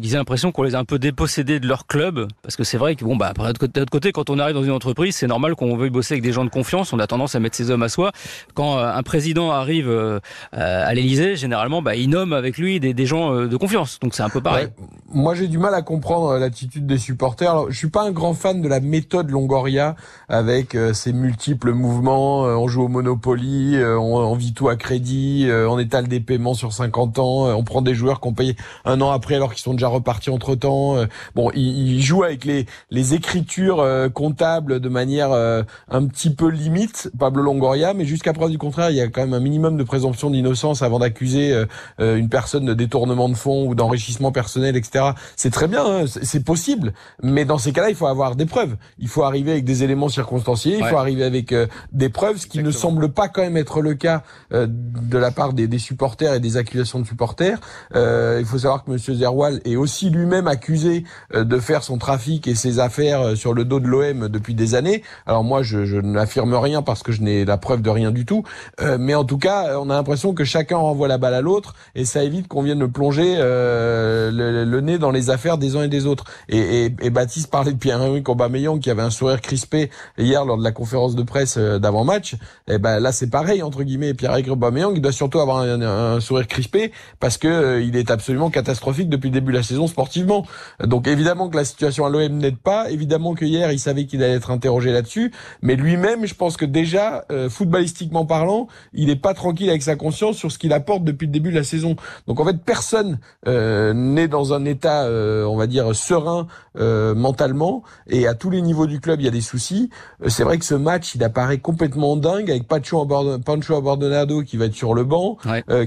qui 0.00 0.14
ont 0.14 0.18
l'impression 0.18 0.52
qu'on 0.52 0.62
les 0.62 0.74
a 0.74 0.78
un 0.78 0.84
peu 0.84 0.98
dépossédés 0.98 1.60
de 1.60 1.66
leur 1.66 1.86
club? 1.86 2.28
Parce 2.42 2.56
que 2.56 2.64
c'est 2.64 2.78
vrai 2.78 2.96
que, 2.96 3.04
bon, 3.04 3.16
bah, 3.16 3.32
de 3.36 3.42
l'autre 3.42 3.90
côté, 3.90 4.12
quand 4.12 4.30
on 4.30 4.38
arrive 4.38 4.54
dans 4.54 4.64
une 4.64 4.70
entreprise, 4.70 5.16
c'est 5.16 5.26
normal 5.26 5.54
qu'on 5.54 5.76
veuille 5.76 5.90
bosser 5.90 6.14
avec 6.14 6.22
des 6.22 6.32
gens 6.32 6.44
de 6.44 6.50
confiance, 6.50 6.92
on 6.92 6.98
a 6.98 7.06
tendance 7.06 7.34
à 7.34 7.40
mettre 7.40 7.56
ses 7.56 7.70
hommes 7.70 7.82
à 7.82 7.88
soi. 7.88 8.12
Quand 8.54 8.78
un 8.78 9.02
président 9.02 9.50
arrive 9.50 9.89
euh, 9.90 10.20
à 10.52 10.92
l'Elysée, 10.94 11.36
généralement, 11.36 11.82
bah, 11.82 11.94
il 11.94 12.10
nomme 12.10 12.32
avec 12.32 12.58
lui 12.58 12.80
des, 12.80 13.06
gens 13.06 13.34
euh, 13.34 13.48
de 13.48 13.56
confiance. 13.56 13.98
Donc 14.00 14.14
c'est 14.14 14.22
un 14.22 14.28
peu 14.28 14.40
pareil. 14.40 14.68
Moi, 15.12 15.34
j'ai 15.34 15.48
du 15.48 15.58
mal 15.58 15.74
à 15.74 15.82
comprendre 15.82 16.28
euh, 16.30 16.38
l'attitude 16.38 16.86
des 16.86 16.98
supporters. 16.98 17.50
Alors, 17.50 17.70
je 17.70 17.76
suis 17.76 17.90
pas 17.90 18.02
un 18.02 18.10
grand 18.10 18.34
fan 18.34 18.60
de 18.62 18.68
la 18.68 18.80
méthode 18.80 19.30
Longoria 19.30 19.96
avec 20.28 20.76
ses 20.92 21.12
multiples 21.12 21.72
mouvements. 21.72 22.42
on 22.42 22.68
joue 22.68 22.84
au 22.84 22.88
Monopoly, 22.88 23.76
on, 23.82 24.34
vit 24.34 24.54
tout 24.54 24.68
à 24.68 24.76
crédit, 24.76 25.48
on 25.50 25.78
étale 25.78 26.08
des 26.08 26.20
paiements 26.20 26.54
sur 26.54 26.72
50 26.72 27.18
ans, 27.18 27.46
on 27.56 27.64
prend 27.64 27.82
des 27.82 27.94
joueurs 27.94 28.20
qu'on 28.20 28.32
paye 28.32 28.56
un 28.84 29.00
an 29.00 29.10
après 29.10 29.34
alors 29.34 29.52
qu'ils 29.52 29.62
sont 29.62 29.72
déjà 29.72 29.88
repartis 29.88 30.30
entre 30.30 30.54
temps. 30.54 30.96
bon, 31.34 31.50
il, 31.54 31.96
il, 31.96 32.02
joue 32.02 32.22
avec 32.22 32.44
les, 32.44 32.66
les 32.90 33.14
écritures 33.14 33.84
comptables 34.14 34.80
de 34.80 34.88
manière 34.88 35.32
un 35.32 36.06
petit 36.06 36.30
peu 36.30 36.48
limite, 36.48 37.10
Pablo 37.18 37.42
Longoria, 37.42 37.94
mais 37.94 38.04
jusqu'à 38.04 38.32
preuve 38.32 38.50
du 38.50 38.58
contraire, 38.58 38.90
il 38.90 38.96
y 38.96 39.00
a 39.00 39.08
quand 39.08 39.22
même 39.22 39.34
un 39.34 39.40
minimum 39.40 39.69
de 39.76 39.82
présomption 39.82 40.30
d'innocence 40.30 40.82
avant 40.82 40.98
d'accuser 40.98 41.52
euh, 42.00 42.16
une 42.16 42.28
personne 42.28 42.64
de 42.64 42.74
détournement 42.74 43.28
de 43.28 43.34
fonds 43.34 43.66
ou 43.66 43.74
d'enrichissement 43.74 44.32
personnel, 44.32 44.76
etc. 44.76 45.10
C'est 45.36 45.50
très 45.50 45.68
bien, 45.68 45.84
hein, 45.84 46.04
c'est 46.06 46.44
possible, 46.44 46.92
mais 47.22 47.44
dans 47.44 47.58
ces 47.58 47.72
cas-là, 47.72 47.90
il 47.90 47.96
faut 47.96 48.06
avoir 48.06 48.36
des 48.36 48.46
preuves. 48.46 48.76
Il 48.98 49.08
faut 49.08 49.22
arriver 49.22 49.52
avec 49.52 49.64
des 49.64 49.84
éléments 49.84 50.08
circonstanciés, 50.08 50.78
il 50.78 50.84
faut 50.84 50.96
arriver 50.96 51.24
avec 51.24 51.54
des 51.92 52.08
preuves, 52.08 52.38
ce 52.38 52.46
qui 52.46 52.62
ne 52.62 52.70
semble 52.70 53.10
pas 53.10 53.28
quand 53.28 53.42
même 53.42 53.56
être 53.56 53.80
le 53.80 53.94
cas 53.94 54.22
de 54.50 55.18
la 55.18 55.30
part 55.30 55.52
des, 55.52 55.66
des, 55.68 55.78
supporters 55.78 56.34
et 56.34 56.40
des 56.40 56.56
accusations 56.56 57.00
de 57.00 57.06
supporters. 57.06 57.58
il 57.94 58.44
faut 58.44 58.58
savoir 58.58 58.84
que 58.84 58.90
Monsieur 58.90 59.14
Zerwal 59.14 59.60
est 59.64 59.76
aussi 59.76 60.10
lui-même 60.10 60.46
accusé 60.46 61.04
de 61.34 61.58
faire 61.58 61.82
son 61.82 61.98
trafic 61.98 62.46
et 62.46 62.54
ses 62.54 62.78
affaires 62.78 63.36
sur 63.36 63.54
le 63.54 63.64
dos 63.64 63.80
de 63.80 63.86
l'OM 63.86 64.28
depuis 64.28 64.54
des 64.54 64.74
années. 64.74 65.02
Alors 65.26 65.44
moi, 65.44 65.62
je, 65.62 65.84
je 65.84 65.96
n'affirme 65.96 66.54
rien 66.54 66.82
parce 66.82 67.02
que 67.02 67.12
je 67.12 67.22
n'ai 67.22 67.44
la 67.44 67.56
preuve 67.58 67.82
de 67.82 67.90
rien 67.90 68.10
du 68.10 68.24
tout, 68.24 68.44
euh, 68.80 68.96
mais 68.98 69.14
en 69.14 69.24
tout 69.24 69.38
cas, 69.38 69.59
on 69.78 69.90
a 69.90 69.94
l'impression 69.94 70.34
que 70.34 70.44
chacun 70.44 70.76
renvoie 70.76 71.08
la 71.08 71.18
balle 71.18 71.34
à 71.34 71.40
l'autre 71.40 71.74
et 71.94 72.04
ça 72.04 72.22
évite 72.24 72.48
qu'on 72.48 72.62
vienne 72.62 72.90
plonger 72.90 73.36
euh, 73.38 74.30
le, 74.32 74.80
nez 74.80 74.98
dans 74.98 75.10
les 75.10 75.30
affaires 75.30 75.58
des 75.58 75.76
uns 75.76 75.82
et 75.82 75.88
des 75.88 76.06
autres. 76.06 76.24
Et, 76.48 76.86
et, 76.86 76.96
et 77.02 77.10
Baptiste 77.10 77.50
parlait 77.50 77.72
de 77.72 77.78
Pierre-Henri 77.78 78.22
Aubameyang 78.26 78.80
qui 78.80 78.90
avait 78.90 79.02
un 79.02 79.10
sourire 79.10 79.40
crispé 79.40 79.90
hier 80.18 80.44
lors 80.44 80.58
de 80.58 80.64
la 80.64 80.72
conférence 80.72 81.14
de 81.14 81.22
presse 81.22 81.56
euh, 81.58 81.78
d'avant-match. 81.78 82.34
Et 82.34 82.74
eh 82.74 82.78
ben 82.78 83.00
là, 83.00 83.12
c'est 83.12 83.30
pareil 83.30 83.62
entre 83.62 83.82
guillemets. 83.82 84.14
Pierre-Henri 84.14 84.48
Aubameyang 84.50 84.92
il 84.94 85.02
doit 85.02 85.12
surtout 85.12 85.40
avoir 85.40 85.58
un, 85.58 86.20
sourire 86.20 86.46
crispé 86.46 86.92
parce 87.18 87.38
que 87.38 87.48
euh, 87.48 87.82
il 87.82 87.96
est 87.96 88.10
absolument 88.10 88.50
catastrophique 88.50 89.08
depuis 89.08 89.28
le 89.28 89.34
début 89.34 89.52
de 89.52 89.58
la 89.58 89.62
saison 89.62 89.86
sportivement. 89.86 90.46
Donc 90.84 91.06
évidemment 91.06 91.48
que 91.48 91.56
la 91.56 91.64
situation 91.64 92.04
à 92.04 92.10
l'OM 92.10 92.36
n'aide 92.38 92.58
pas. 92.58 92.90
Évidemment 92.90 93.34
que 93.34 93.44
hier, 93.44 93.72
il 93.72 93.78
savait 93.78 94.06
qu'il 94.06 94.22
allait 94.22 94.34
être 94.34 94.50
interrogé 94.50 94.92
là-dessus, 94.92 95.32
mais 95.62 95.76
lui-même, 95.76 96.26
je 96.26 96.34
pense 96.34 96.56
que 96.56 96.64
déjà, 96.64 97.24
euh, 97.30 97.48
footballistiquement 97.48 98.24
parlant, 98.24 98.68
il 98.92 99.06
n'est 99.06 99.16
pas 99.16 99.34
tranquille 99.34 99.49
avec 99.68 99.82
sa 99.82 99.96
conscience 99.96 100.36
sur 100.36 100.50
ce 100.50 100.58
qu'il 100.58 100.72
apporte 100.72 101.04
depuis 101.04 101.26
le 101.26 101.32
début 101.32 101.50
de 101.50 101.56
la 101.56 101.64
saison. 101.64 101.96
Donc 102.26 102.40
en 102.40 102.44
fait, 102.44 102.58
personne 102.64 103.18
euh, 103.46 103.92
n'est 103.92 104.28
dans 104.28 104.52
un 104.52 104.64
état, 104.64 105.04
euh, 105.04 105.44
on 105.44 105.56
va 105.56 105.66
dire, 105.66 105.94
serein 105.94 106.46
mentalement, 106.76 107.82
et 108.08 108.28
à 108.28 108.34
tous 108.34 108.48
les 108.48 108.62
niveaux 108.62 108.86
du 108.86 109.00
club, 109.00 109.20
il 109.20 109.24
y 109.24 109.28
a 109.28 109.32
des 109.32 109.40
soucis. 109.40 109.90
C'est 110.28 110.44
vrai 110.44 110.56
que 110.56 110.64
ce 110.64 110.76
match, 110.76 111.14
il 111.14 111.24
apparaît 111.24 111.58
complètement 111.58 112.16
dingue 112.16 112.48
avec 112.48 112.68
Pancho, 112.68 113.06
Pancho 113.44 113.76
Abordonado 113.76 114.42
qui 114.42 114.56
va 114.56 114.66
être 114.66 114.74
sur 114.74 114.94
le 114.94 115.04
banc, 115.04 115.36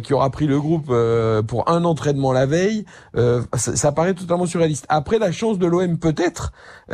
qui 0.03 0.13
aura 0.13 0.29
pris 0.29 0.46
le 0.46 0.60
groupe 0.60 0.93
pour 1.48 1.70
un 1.70 1.86
entraînement 1.86 2.34
la 2.34 2.46
veille. 2.46 2.86
Ça, 3.15 3.75
ça, 3.75 3.91
paraît 3.93 4.13
totalement 4.13 4.46
surréaliste. 4.46 4.86
Après, 4.89 5.20
la 5.20 5.32
chance 5.32 5.58
de 5.58 5.65
l'OM 5.65 5.98
peut-être, 5.98 6.51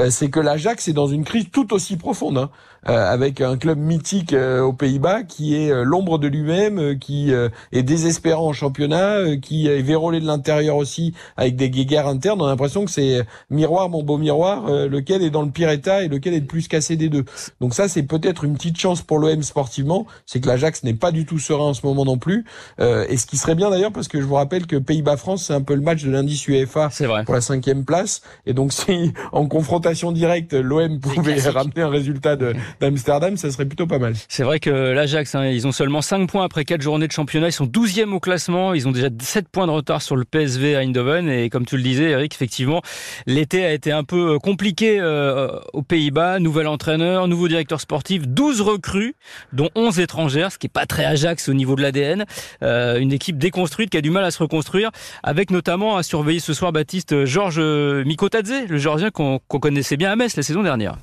c'est 0.09 0.29
que 0.29 0.39
l'Ajax 0.39 0.87
est 0.87 0.93
dans 0.93 1.07
une 1.07 1.23
crise 1.23 1.49
tout 1.51 1.73
aussi 1.73 1.97
profonde. 1.97 2.37
Hein. 2.37 2.49
Euh, 2.87 3.11
avec 3.11 3.41
un 3.41 3.57
club 3.57 3.77
mythique 3.77 4.31
euh, 4.31 4.61
aux 4.61 4.71
Pays-Bas 4.71 5.23
qui 5.23 5.53
est 5.53 5.69
euh, 5.69 5.83
l'ombre 5.83 6.17
de 6.17 6.29
lui-même, 6.29 6.58
qui 6.99 7.31
est 7.71 7.83
désespérant 7.83 8.47
en 8.47 8.53
championnat, 8.53 9.37
qui 9.41 9.67
est 9.67 9.81
vérolé 9.81 10.19
de 10.19 10.25
l'intérieur 10.25 10.77
aussi 10.77 11.13
avec 11.37 11.55
des 11.55 11.69
guéguerres 11.69 12.07
internes. 12.07 12.41
On 12.41 12.45
a 12.45 12.49
l'impression 12.49 12.85
que 12.85 12.91
c'est 12.91 13.21
miroir, 13.49 13.89
mon 13.89 14.03
beau 14.03 14.17
miroir, 14.17 14.69
lequel 14.69 15.21
est 15.23 15.29
dans 15.29 15.43
le 15.43 15.51
pire 15.51 15.69
état 15.69 16.03
et 16.03 16.07
lequel 16.07 16.33
est 16.33 16.39
le 16.39 16.45
plus 16.45 16.67
cassé 16.67 16.95
des 16.95 17.09
deux. 17.09 17.25
Donc 17.61 17.73
ça, 17.73 17.87
c'est 17.87 18.03
peut-être 18.03 18.43
une 18.43 18.55
petite 18.55 18.79
chance 18.79 19.01
pour 19.01 19.19
l'OM 19.19 19.43
sportivement, 19.43 20.05
c'est 20.25 20.39
que 20.39 20.47
l'Ajax 20.47 20.83
n'est 20.83 20.93
pas 20.93 21.11
du 21.11 21.25
tout 21.25 21.39
serein 21.39 21.65
en 21.65 21.73
ce 21.73 21.85
moment 21.85 22.05
non 22.05 22.17
plus. 22.17 22.45
et 22.79 23.17
ce 23.17 23.25
qui 23.25 23.37
serait 23.37 23.55
bien 23.55 23.69
d'ailleurs, 23.69 23.91
parce 23.91 24.07
que 24.07 24.19
je 24.19 24.25
vous 24.25 24.35
rappelle 24.35 24.67
que 24.67 24.75
Pays-Bas-France, 24.75 25.45
c'est 25.45 25.53
un 25.53 25.61
peu 25.61 25.75
le 25.75 25.81
match 25.81 26.03
de 26.03 26.11
l'indice 26.11 26.47
UEFA 26.47 26.89
pour 27.25 27.33
la 27.33 27.41
cinquième 27.41 27.85
place. 27.85 28.21
Et 28.45 28.53
donc 28.53 28.73
si 28.73 29.13
en 29.31 29.47
confrontation 29.47 30.11
directe, 30.11 30.53
l'OM 30.53 30.99
pouvait 30.99 31.39
ramener 31.49 31.81
un 31.81 31.89
résultat 31.89 32.35
d'Amsterdam, 32.79 33.37
ça 33.37 33.51
serait 33.51 33.65
plutôt 33.65 33.87
pas 33.87 33.99
mal. 33.99 34.13
C'est 34.27 34.43
vrai 34.43 34.59
que 34.59 34.69
l'Ajax, 34.69 35.35
hein, 35.35 35.45
ils 35.45 35.67
ont 35.67 35.71
seulement 35.71 36.01
5 36.01 36.29
points 36.29 36.43
après 36.49 36.65
4 36.65 36.81
journées 36.81 37.05
de 37.05 37.11
championnat. 37.11 37.49
Ils 37.49 37.53
sont 37.53 37.67
12e 37.67 38.11
au 38.11 38.19
classement. 38.19 38.73
Ils 38.73 38.87
ont 38.87 38.91
déjà 38.91 39.09
7 39.21 39.47
points 39.49 39.67
de 39.67 39.71
retard 39.71 40.01
sur 40.01 40.15
le 40.15 40.25
PSV 40.25 40.75
à 40.75 40.79
Eindhoven. 40.79 41.29
Et 41.29 41.51
comme 41.51 41.63
tu 41.63 41.77
le 41.77 41.83
disais, 41.83 42.09
Eric, 42.09 42.33
effectivement, 42.33 42.81
l'été 43.27 43.63
a 43.63 43.71
été 43.71 43.91
un 43.91 44.03
peu 44.03 44.33
euh, 44.33 44.39
compliqué 44.39 44.99
euh, 44.99 45.59
aux 45.73 45.83
Pays-Bas. 45.83 46.39
Nouvel 46.39 46.65
entraîneur, 46.65 47.27
nouveau 47.27 47.47
directeur 47.47 47.79
sportif, 47.79 48.27
12 48.27 48.61
recrues, 48.61 49.13
dont 49.53 49.69
11 49.75 49.99
étrangères, 49.99 50.51
ce 50.51 50.57
qui 50.57 50.65
est 50.65 50.73
pas 50.73 50.87
très 50.87 51.05
Ajax 51.05 51.49
au 51.49 51.53
niveau 51.53 51.75
de 51.75 51.83
l'ADN. 51.83 52.25
Euh, 52.63 52.97
une 52.97 53.13
équipe 53.13 53.37
déconstruite 53.37 53.91
qui 53.91 53.97
a 53.97 54.01
du 54.01 54.09
mal 54.09 54.23
à 54.23 54.31
se 54.31 54.41
reconstruire, 54.41 54.89
avec 55.21 55.51
notamment 55.51 55.97
à 55.97 56.03
surveiller 56.03 56.39
ce 56.39 56.55
soir 56.55 56.71
Baptiste 56.71 57.25
Georges 57.25 57.59
Mikotadze, 57.59 58.67
le 58.67 58.77
Georgien 58.79 59.11
qu'on 59.11 59.37
connaissait 59.37 59.97
bien 59.97 60.11
à 60.11 60.15
Metz 60.15 60.35
la 60.35 60.41
saison 60.41 60.63
dernière. 60.63 60.97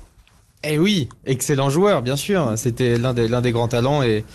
Eh 0.63 0.79
oui, 0.79 1.07
excellent 1.25 1.69
joueur, 1.69 2.01
bien 2.01 2.15
sûr. 2.15 2.53
C'était 2.55 2.97
l'un 2.97 3.13
des, 3.13 3.27
l'un 3.27 3.41
des 3.41 3.51
grands 3.51 3.67
talents 3.67 4.01
et, 4.01 4.25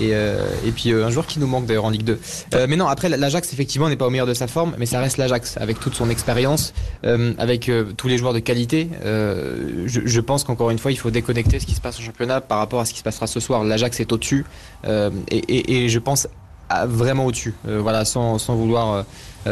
et, 0.00 0.10
euh, 0.12 0.46
et 0.64 0.70
puis 0.70 0.92
euh, 0.92 1.04
un 1.04 1.10
joueur 1.10 1.26
qui 1.26 1.40
nous 1.40 1.48
manque 1.48 1.66
d'ailleurs 1.66 1.84
en 1.84 1.90
Ligue 1.90 2.04
2. 2.04 2.20
Euh, 2.54 2.66
mais 2.68 2.76
non, 2.76 2.86
après 2.86 3.08
l'Ajax 3.08 3.52
effectivement 3.52 3.88
n'est 3.88 3.96
pas 3.96 4.06
au 4.06 4.10
meilleur 4.10 4.28
de 4.28 4.32
sa 4.32 4.46
forme, 4.46 4.74
mais 4.78 4.86
ça 4.86 5.00
reste 5.00 5.16
l'Ajax 5.16 5.56
avec 5.56 5.80
toute 5.80 5.94
son 5.94 6.08
expérience, 6.08 6.72
avec 7.02 7.70
tous 7.96 8.08
les 8.08 8.16
joueurs 8.16 8.32
de 8.32 8.38
qualité. 8.38 8.88
Je, 9.04 9.86
je, 9.86 10.20
pense 10.20 10.44
qu'encore 10.44 10.70
une 10.70 10.78
fois, 10.78 10.92
il 10.92 10.98
faut 10.98 11.10
déconnecter 11.10 11.58
ce 11.58 11.66
qui 11.66 11.74
se 11.74 11.80
passe 11.80 11.98
au 11.98 12.02
championnat 12.02 12.40
par 12.40 12.58
rapport 12.58 12.80
à 12.80 12.84
ce 12.84 12.92
qui 12.92 13.00
se 13.00 13.04
passera 13.04 13.26
ce 13.26 13.40
soir. 13.40 13.64
L'Ajax 13.64 13.98
est 13.98 14.12
au-dessus 14.12 14.46
et, 14.86 15.36
et, 15.36 15.84
et, 15.84 15.88
je 15.88 15.98
pense 15.98 16.28
vraiment 16.86 17.26
au-dessus. 17.26 17.54
voilà, 17.64 18.04
sans, 18.04 18.38
sans 18.38 18.54
vouloir 18.54 18.92
euh, 18.92 19.02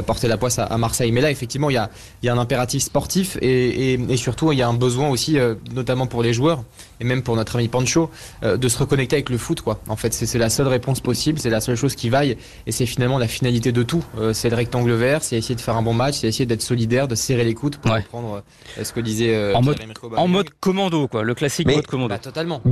porter 0.07 0.29
la 0.29 0.37
poisse 0.37 0.59
à, 0.59 0.79
Marseille. 0.79 1.13
Mais 1.13 1.21
là, 1.21 1.31
effectivement, 1.31 1.71
il 1.71 1.75
y 1.75 1.77
a, 1.77 1.91
y 2.23 2.29
a 2.29 2.33
un 2.33 2.39
impératif 2.39 2.83
sportif 2.83 3.37
et, 3.41 3.93
et, 3.93 4.01
et, 4.09 4.17
surtout, 4.17 4.53
il 4.53 4.59
y 4.59 4.63
a 4.63 4.69
un 4.69 4.75
besoin 4.75 5.09
aussi, 5.09 5.39
euh, 5.39 5.55
notamment 5.75 6.07
pour 6.07 6.23
les 6.23 6.33
joueurs 6.33 6.63
et 7.01 7.05
même 7.05 7.23
pour 7.23 7.37
notre 7.37 7.57
ami 7.57 7.69
Pancho, 7.69 8.11
euh, 8.43 8.57
de 8.57 8.69
se 8.69 8.79
reconnecter 8.79 9.17
avec 9.17 9.31
le 9.31 9.39
foot. 9.39 9.61
Quoi. 9.61 9.81
En 9.89 9.97
fait, 9.97 10.13
c'est 10.13 10.39
la 10.39 10.51
seule 10.51 10.69
réponse 10.69 11.01
possible, 11.01 11.39
c'est 11.39 11.51
la 11.51 11.61
seule 11.61 11.77
chose 11.77 11.95
qui 11.95 12.09
vaille 12.09 12.37
et 12.67 12.73
c'est 12.73 12.87
finalement 12.87 13.19
la 13.19 13.29
finalité 13.29 13.73
de 13.73 13.83
tout. 13.83 14.05
c'est 14.33 14.51
le 14.51 14.57
rectangle 14.57 14.93
vert, 14.93 15.23
c'est 15.23 15.37
essayer 15.37 15.55
de 15.55 15.61
faire 15.61 15.77
un 15.77 15.83
bon 15.83 15.95
match, 15.95 16.17
c'est 16.17 16.29
essayer 16.29 16.47
d'être 16.47 16.63
solidaire, 16.63 17.09
de 17.09 17.15
serrer 17.15 17.45
les 17.45 17.55
coudes 17.55 17.77
pour 17.77 17.93
reprendre 17.93 18.43
ce 18.83 18.93
que 18.93 19.01
disait 19.01 19.55
en, 19.55 19.63
mode, 19.63 19.79
en 20.17 20.29
mode 20.29 20.51
commando, 20.61 21.09
quoi, 21.09 21.23
le 21.23 21.35
classique 21.35 21.67
mode 21.67 21.87
commando. 21.87 22.09
Bah, 22.11 22.19
totalement. 22.19 22.63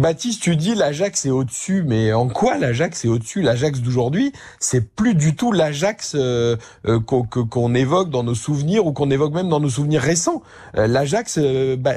Baptiste, 0.00 0.42
tu 0.42 0.56
dis 0.56 0.74
l'Ajax 0.74 1.24
est 1.26 1.30
au-dessus, 1.30 1.84
mais 1.86 2.12
en 2.12 2.28
quoi 2.28 2.58
l'Ajax 2.58 3.04
est 3.04 3.08
au-dessus? 3.08 3.42
L'Ajax 3.42 3.80
d'aujourd'hui, 3.80 4.32
c'est 4.58 4.84
plus 4.84 5.14
du 5.14 5.36
tout 5.36 5.52
l'Ajax 5.52 6.14
euh, 6.16 6.56
euh, 6.86 6.98
qu'on 7.00 7.74
évoque 7.74 8.10
dans 8.10 8.24
nos 8.24 8.34
souvenirs 8.34 8.86
ou 8.86 8.92
qu'on 8.92 9.10
évoque 9.10 9.34
même 9.34 9.48
dans 9.48 9.60
nos 9.60 9.68
souvenirs 9.68 10.02
récents. 10.02 10.42
Euh, 10.76 10.88
L'Ajax, 10.88 11.38
bah, 11.78 11.94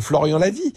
Florian 0.00 0.38
l'a 0.38 0.50
dit, 0.50 0.72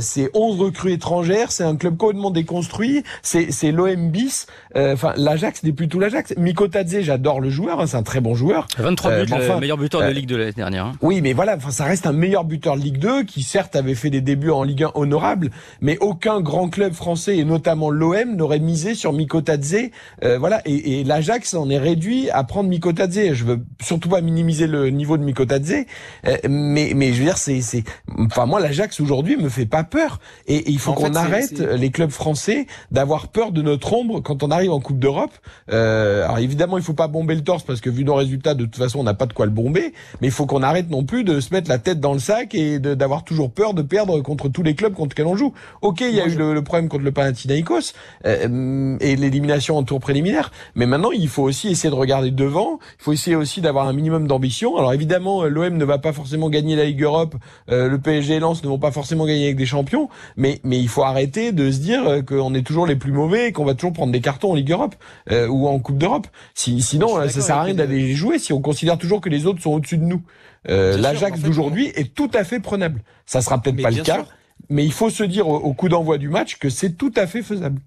c'est 0.00 0.30
11 0.34 0.60
recrues 0.60 0.92
étrangères, 0.92 1.50
c'est 1.50 1.64
un 1.64 1.76
club 1.76 1.96
complètement 1.96 2.30
déconstruit, 2.30 3.02
c'est 3.22 3.72
l'OM 3.72 4.10
bis. 4.10 4.46
Enfin, 4.74 5.12
l'Ajax 5.16 5.62
n'est 5.64 5.72
plus 5.72 5.88
tout 5.88 5.98
l'Ajax. 5.98 6.34
Mikotadze, 6.36 7.00
j'adore 7.00 7.40
le 7.40 7.50
joueur, 7.50 7.80
hein, 7.80 7.86
c'est 7.86 7.96
un 7.96 8.02
très 8.02 8.20
bon 8.20 8.34
joueur. 8.34 8.66
23 8.78 9.24
buts, 9.24 9.32
enfin, 9.32 9.54
le 9.54 9.60
meilleur 9.60 9.78
buteur 9.78 10.02
de 10.02 10.12
Ligue 10.12 10.26
2 10.26 10.36
l'année 10.36 10.52
dernière. 10.52 10.86
Hein. 10.86 10.92
Oui, 11.02 11.20
mais 11.20 11.32
voilà, 11.32 11.58
ça 11.70 11.84
reste 11.84 12.06
un 12.06 12.12
meilleur 12.12 12.44
buteur 12.44 12.76
de 12.76 12.82
Ligue 12.82 12.98
2 12.98 13.24
qui 13.24 13.42
certes 13.42 13.74
avait 13.74 13.94
fait 13.94 14.10
des 14.10 14.20
débuts 14.20 14.50
en 14.50 14.62
Ligue 14.62 14.84
1 14.84 14.92
honorables, 14.94 15.50
mais 15.80 15.95
aucun 15.98 16.40
grand 16.40 16.68
club 16.68 16.92
français 16.92 17.36
et 17.38 17.44
notamment 17.44 17.90
l'OM 17.90 18.36
n'aurait 18.36 18.58
misé 18.58 18.94
sur 18.94 19.12
Mikotadze. 19.12 19.90
Euh, 20.24 20.38
voilà, 20.38 20.62
et, 20.64 21.00
et 21.00 21.04
l'Ajax 21.04 21.54
en 21.54 21.70
est 21.70 21.78
réduit 21.78 22.30
à 22.30 22.44
prendre 22.44 22.68
Mikotadze. 22.68 23.32
Je 23.32 23.44
veux 23.44 23.60
surtout 23.80 24.08
pas 24.08 24.20
minimiser 24.20 24.66
le 24.66 24.90
niveau 24.90 25.16
de 25.16 25.22
Mikotadze, 25.22 25.84
euh, 26.26 26.36
mais 26.48 26.92
mais 26.94 27.12
je 27.12 27.18
veux 27.18 27.24
dire 27.24 27.38
c'est 27.38 27.60
c'est 27.60 27.84
enfin 28.18 28.46
moi 28.46 28.60
l'Ajax 28.60 29.00
aujourd'hui 29.00 29.36
me 29.36 29.48
fait 29.48 29.66
pas 29.66 29.84
peur 29.84 30.20
et, 30.46 30.70
il 30.70 30.78
faut 30.78 30.92
qu'on 30.92 31.14
arrête 31.14 31.58
les 31.58 31.90
clubs 31.90 32.10
français 32.10 32.66
d'avoir 32.90 33.28
peur 33.28 33.52
de 33.52 33.62
notre 33.62 33.92
ombre 33.92 34.20
quand 34.20 34.42
on 34.42 34.50
arrive 34.50 34.72
en 34.72 34.80
Coupe 34.80 34.98
d'Europe. 34.98 35.32
Euh, 35.72 36.24
alors 36.24 36.38
évidemment 36.38 36.78
il 36.78 36.82
faut 36.82 36.94
pas 36.94 37.08
bomber 37.08 37.34
le 37.34 37.42
torse 37.42 37.62
parce 37.62 37.80
que 37.80 37.90
vu 37.90 38.04
nos 38.04 38.14
résultats 38.14 38.54
de 38.54 38.64
toute 38.64 38.76
façon 38.76 39.00
on 39.00 39.04
n'a 39.04 39.14
pas 39.14 39.26
de 39.26 39.32
quoi 39.32 39.46
le 39.46 39.52
bomber, 39.52 39.92
mais 40.20 40.28
il 40.28 40.32
faut 40.32 40.46
qu'on 40.46 40.62
arrête 40.62 40.90
non 40.90 41.04
plus 41.04 41.24
de 41.24 41.40
se 41.40 41.52
mettre 41.52 41.68
la 41.68 41.78
tête 41.78 42.00
dans 42.00 42.12
le 42.12 42.18
sac 42.18 42.54
et 42.54 42.78
d'avoir 42.78 43.24
toujours 43.24 43.50
peur 43.50 43.74
de 43.74 43.82
perdre 43.82 44.20
contre 44.20 44.48
tous 44.48 44.62
les 44.62 44.74
clubs 44.74 44.94
contre 44.94 45.10
lesquels 45.10 45.26
on 45.26 45.36
joue. 45.36 45.52
Ok 45.82 46.00
il 46.00 46.14
y 46.14 46.20
a 46.20 46.26
eu 46.26 46.36
le, 46.36 46.62
problème 46.62 46.88
contre 46.88 47.04
le 47.04 47.12
Panathinaikos 47.12 47.92
euh, 48.24 48.96
et 49.00 49.16
l'élimination 49.16 49.76
en 49.76 49.82
tour 49.82 50.00
préliminaire. 50.00 50.50
Mais 50.74 50.86
maintenant, 50.86 51.10
il 51.10 51.28
faut 51.28 51.42
aussi 51.42 51.68
essayer 51.68 51.90
de 51.90 51.94
regarder 51.94 52.30
devant. 52.30 52.78
Il 52.98 53.02
faut 53.04 53.12
essayer 53.12 53.36
aussi 53.36 53.60
d'avoir 53.60 53.86
un 53.86 53.92
minimum 53.92 54.26
d'ambition. 54.26 54.76
Alors 54.76 54.92
évidemment, 54.92 55.44
euh, 55.44 55.48
l'OM 55.48 55.76
ne 55.76 55.84
va 55.84 55.98
pas 55.98 56.12
forcément 56.12 56.48
gagner 56.50 56.76
la 56.76 56.84
Ligue 56.84 57.02
Europe. 57.02 57.34
Euh, 57.70 57.88
le 57.88 57.98
PSG 57.98 58.34
et 58.34 58.40
Lens 58.40 58.62
ne 58.62 58.68
vont 58.68 58.78
pas 58.78 58.90
forcément 58.90 59.26
gagner 59.26 59.44
avec 59.44 59.56
des 59.56 59.66
champions. 59.66 60.08
Mais 60.36 60.60
mais 60.64 60.78
il 60.78 60.88
faut 60.88 61.02
arrêter 61.02 61.52
de 61.52 61.70
se 61.70 61.78
dire 61.78 62.24
qu'on 62.26 62.54
est 62.54 62.66
toujours 62.66 62.86
les 62.86 62.96
plus 62.96 63.12
mauvais 63.12 63.48
et 63.48 63.52
qu'on 63.52 63.64
va 63.64 63.74
toujours 63.74 63.92
prendre 63.92 64.12
des 64.12 64.20
cartons 64.20 64.52
en 64.52 64.54
Ligue 64.54 64.70
Europe 64.70 64.94
ou 65.30 65.68
en 65.68 65.78
Coupe 65.78 65.98
d'Europe. 65.98 66.26
Si, 66.54 66.80
sinon, 66.82 67.16
ça 67.28 67.40
sert 67.40 67.56
à 67.56 67.62
rien 67.62 67.74
d'aller 67.74 68.14
jouer 68.14 68.38
si 68.38 68.52
on 68.52 68.60
considère 68.60 68.98
toujours 68.98 69.20
que 69.20 69.28
les 69.28 69.46
autres 69.46 69.62
sont 69.62 69.72
au-dessus 69.72 69.98
de 69.98 70.04
nous. 70.04 70.22
L'Ajax 70.66 71.40
d'aujourd'hui 71.40 71.92
est 71.94 72.14
tout 72.14 72.30
à 72.34 72.44
fait 72.44 72.60
prenable. 72.60 73.02
Ça 73.26 73.40
sera 73.40 73.60
peut-être 73.60 73.82
pas 73.82 73.90
le 73.90 74.02
cas 74.02 74.24
mais 74.68 74.84
il 74.84 74.92
faut 74.92 75.10
se 75.10 75.22
dire 75.24 75.48
au, 75.48 75.72
coup 75.74 75.88
d'envoi 75.88 76.18
du 76.18 76.28
match 76.28 76.58
que 76.58 76.70
c'est 76.70 76.92
tout 76.92 77.12
à 77.16 77.26
fait 77.26 77.42
faisable. 77.42 77.80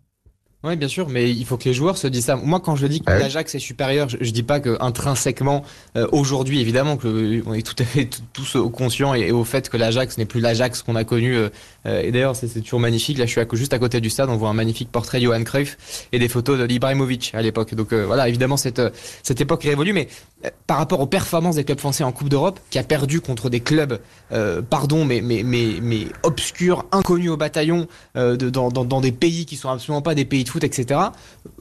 Oui, 0.62 0.76
bien 0.76 0.90
sûr, 0.90 1.08
mais 1.08 1.32
il 1.32 1.46
faut 1.46 1.56
que 1.56 1.64
les 1.64 1.74
joueurs 1.74 1.98
se 1.98 2.06
disent 2.06 2.26
ça. 2.26 2.36
Moi, 2.36 2.60
quand 2.60 2.76
je 2.76 2.86
dis 2.86 3.00
que 3.00 3.10
l'Ajax 3.10 3.56
est 3.56 3.60
supérieur, 3.60 4.10
je, 4.10 4.18
je 4.20 4.32
dis 4.32 4.44
pas 4.44 4.60
que 4.60 4.76
intrinsèquement, 4.82 5.64
euh, 5.96 6.06
aujourd'hui, 6.12 6.60
évidemment, 6.60 6.98
que 6.98 7.42
on 7.46 7.54
est 7.54 7.66
tout 7.66 7.82
à 7.82 7.86
fait 7.86 8.10
tous 8.34 8.58
conscients 8.74 9.14
et, 9.14 9.32
au 9.32 9.46
fait 9.46 9.70
que 9.70 9.78
l'Ajax 9.78 10.18
n'est 10.18 10.26
plus 10.26 10.42
l'Ajax 10.42 10.82
qu'on 10.82 10.98
a 10.98 11.06
connu. 11.06 11.34
Euh, 11.38 11.48
euh, 11.86 12.02
et 12.02 12.12
d'ailleurs, 12.12 12.36
c'est 12.36 12.50
toujours 12.60 12.82
magnifique. 12.82 13.18
Là, 13.18 13.26
je 13.26 13.32
suis 13.32 13.42
juste 13.54 13.72
à 13.72 13.80
côté 13.80 14.02
du 14.02 14.10
stade, 14.10 14.30
on 14.30 14.36
voit 14.36 14.50
un 14.50 14.54
magnifique 14.54 14.92
portrait 14.92 15.20
de 15.20 15.24
Johan 15.24 15.42
Cruyff 15.46 15.78
et 16.12 16.20
des 16.20 16.28
photos 16.28 16.60
de 16.60 16.66
l'Ibrahimovic 16.66 17.32
à 17.36 17.42
l'époque. 17.42 17.74
Donc 17.74 17.94
voilà, 17.94 18.28
évidemment, 18.28 18.58
cette 18.58 18.82
cette 19.24 19.40
époque 19.40 19.64
révolue, 19.64 19.94
mais 19.94 20.10
par 20.68 20.78
rapport 20.78 21.00
aux 21.00 21.08
performances 21.08 21.56
des 21.56 21.64
clubs 21.64 21.80
français 21.80 22.04
en 22.04 22.12
Coupe 22.12 22.28
d'Europe, 22.28 22.60
qui 22.70 22.80
a 22.80 22.84
perdu 22.84 23.22
contre 23.22 23.50
des 23.50 23.62
clubs, 23.62 23.98
pardon, 24.70 25.06
mais 25.06 25.22
mais 25.22 25.44
mais 25.44 25.76
mais 25.82 26.08
obscurs, 26.24 26.84
inconnus 26.92 27.30
au 27.30 27.38
bataillon, 27.38 27.88
de, 28.16 28.36
dans, 28.36 28.70
dans, 28.70 28.84
dans 28.84 29.00
des 29.00 29.14
pays 29.14 29.46
qui 29.46 29.56
sont 29.56 29.70
absolument 29.70 30.02
pas 30.02 30.16
des 30.16 30.26
pays 30.26 30.44
foot, 30.50 30.64
etc. 30.64 31.00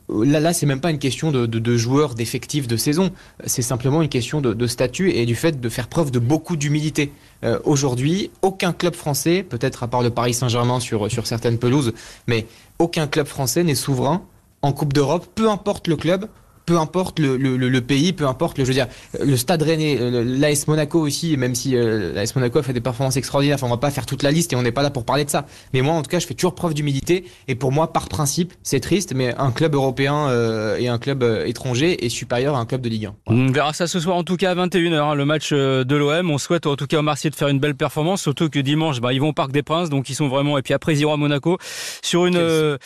Là, 0.08 0.40
là, 0.40 0.52
c'est 0.52 0.66
même 0.66 0.80
pas 0.80 0.90
une 0.90 0.98
question 0.98 1.30
de, 1.30 1.76
joueurs, 1.76 2.14
d'effectifs 2.14 2.66
de 2.66 2.76
saison. 2.76 3.10
C'est 3.46 3.62
simplement 3.62 4.02
une 4.02 4.08
question 4.08 4.40
de, 4.40 4.66
statut 4.66 5.10
et 5.10 5.26
du 5.26 5.34
fait 5.34 5.60
de 5.60 5.68
faire 5.68 5.88
preuve 5.88 6.10
de 6.10 6.18
beaucoup 6.18 6.56
d'humilité. 6.56 7.12
Euh, 7.44 7.58
aujourd'hui, 7.64 8.30
aucun 8.42 8.72
club 8.72 8.94
français, 8.94 9.42
peut-être 9.42 9.82
à 9.82 9.88
part 9.88 10.02
le 10.02 10.10
Paris 10.10 10.34
Saint-Germain 10.34 10.80
sur, 10.80 11.10
sur 11.10 11.26
certaines 11.26 11.58
pelouses, 11.58 11.92
mais 12.26 12.46
aucun 12.78 13.06
club 13.06 13.26
français 13.26 13.62
n'est 13.62 13.74
souverain 13.74 14.22
en 14.62 14.72
Coupe 14.72 14.92
d'Europe, 14.92 15.26
peu 15.34 15.48
importe 15.48 15.86
le 15.86 15.96
club, 15.96 16.28
peu 16.68 16.76
importe 16.76 17.18
le, 17.18 17.38
le, 17.38 17.56
le, 17.56 17.80
pays, 17.80 18.12
peu 18.12 18.26
importe 18.26 18.58
le, 18.58 18.64
je 18.64 18.68
veux 18.68 18.74
dire, 18.74 18.88
le 19.18 19.38
Stade 19.38 19.62
Rennais, 19.62 19.96
euh, 19.98 20.22
l'AS 20.22 20.68
Monaco 20.68 21.00
aussi, 21.00 21.34
même 21.38 21.54
si 21.54 21.74
euh, 21.74 22.12
l'AS 22.12 22.36
Monaco 22.36 22.58
a 22.58 22.62
fait 22.62 22.74
des 22.74 22.82
performances 22.82 23.16
extraordinaires, 23.16 23.54
enfin, 23.54 23.68
on 23.68 23.70
va 23.70 23.78
pas 23.78 23.90
faire 23.90 24.04
toute 24.04 24.22
la 24.22 24.30
liste 24.30 24.52
et 24.52 24.56
on 24.56 24.60
n'est 24.60 24.70
pas 24.70 24.82
là 24.82 24.90
pour 24.90 25.06
parler 25.06 25.24
de 25.24 25.30
ça. 25.30 25.46
Mais 25.72 25.80
moi, 25.80 25.94
en 25.94 26.02
tout 26.02 26.10
cas, 26.10 26.18
je 26.18 26.26
fais 26.26 26.34
toujours 26.34 26.54
preuve 26.54 26.74
d'humilité 26.74 27.24
et 27.48 27.54
pour 27.54 27.72
moi, 27.72 27.90
par 27.90 28.10
principe, 28.10 28.52
c'est 28.62 28.80
triste, 28.80 29.14
mais 29.14 29.34
un 29.38 29.50
club 29.50 29.74
européen 29.74 30.28
euh, 30.28 30.76
et 30.76 30.88
un 30.88 30.98
club 30.98 31.24
étranger 31.46 32.04
est 32.04 32.10
supérieur 32.10 32.54
à 32.54 32.58
un 32.58 32.66
club 32.66 32.82
de 32.82 32.90
Ligue 32.90 33.06
1. 33.06 33.14
On 33.28 33.46
verra 33.46 33.72
ça 33.72 33.86
ce 33.86 33.98
soir, 33.98 34.18
en 34.18 34.24
tout 34.24 34.36
cas 34.36 34.50
à 34.50 34.54
21h, 34.54 34.94
hein, 34.94 35.14
le 35.14 35.24
match 35.24 35.54
de 35.54 35.96
l'OM. 35.96 36.30
On 36.30 36.36
souhaite 36.36 36.66
en 36.66 36.76
tout 36.76 36.86
cas 36.86 36.98
aux 36.98 37.02
Marseillais 37.02 37.30
de 37.30 37.36
faire 37.36 37.48
une 37.48 37.60
belle 37.60 37.76
performance, 37.76 38.20
surtout 38.20 38.50
que 38.50 38.58
dimanche, 38.58 39.00
bah, 39.00 39.14
ils 39.14 39.22
vont 39.22 39.28
au 39.28 39.32
Parc 39.32 39.52
des 39.52 39.62
Princes, 39.62 39.88
donc 39.88 40.10
ils 40.10 40.14
sont 40.14 40.28
vraiment, 40.28 40.58
et 40.58 40.62
puis 40.62 40.74
après 40.74 40.92
ils 40.92 41.00
iront 41.00 41.14
à 41.14 41.16
Monaco 41.16 41.56
sur 42.02 42.26
une 42.26 42.36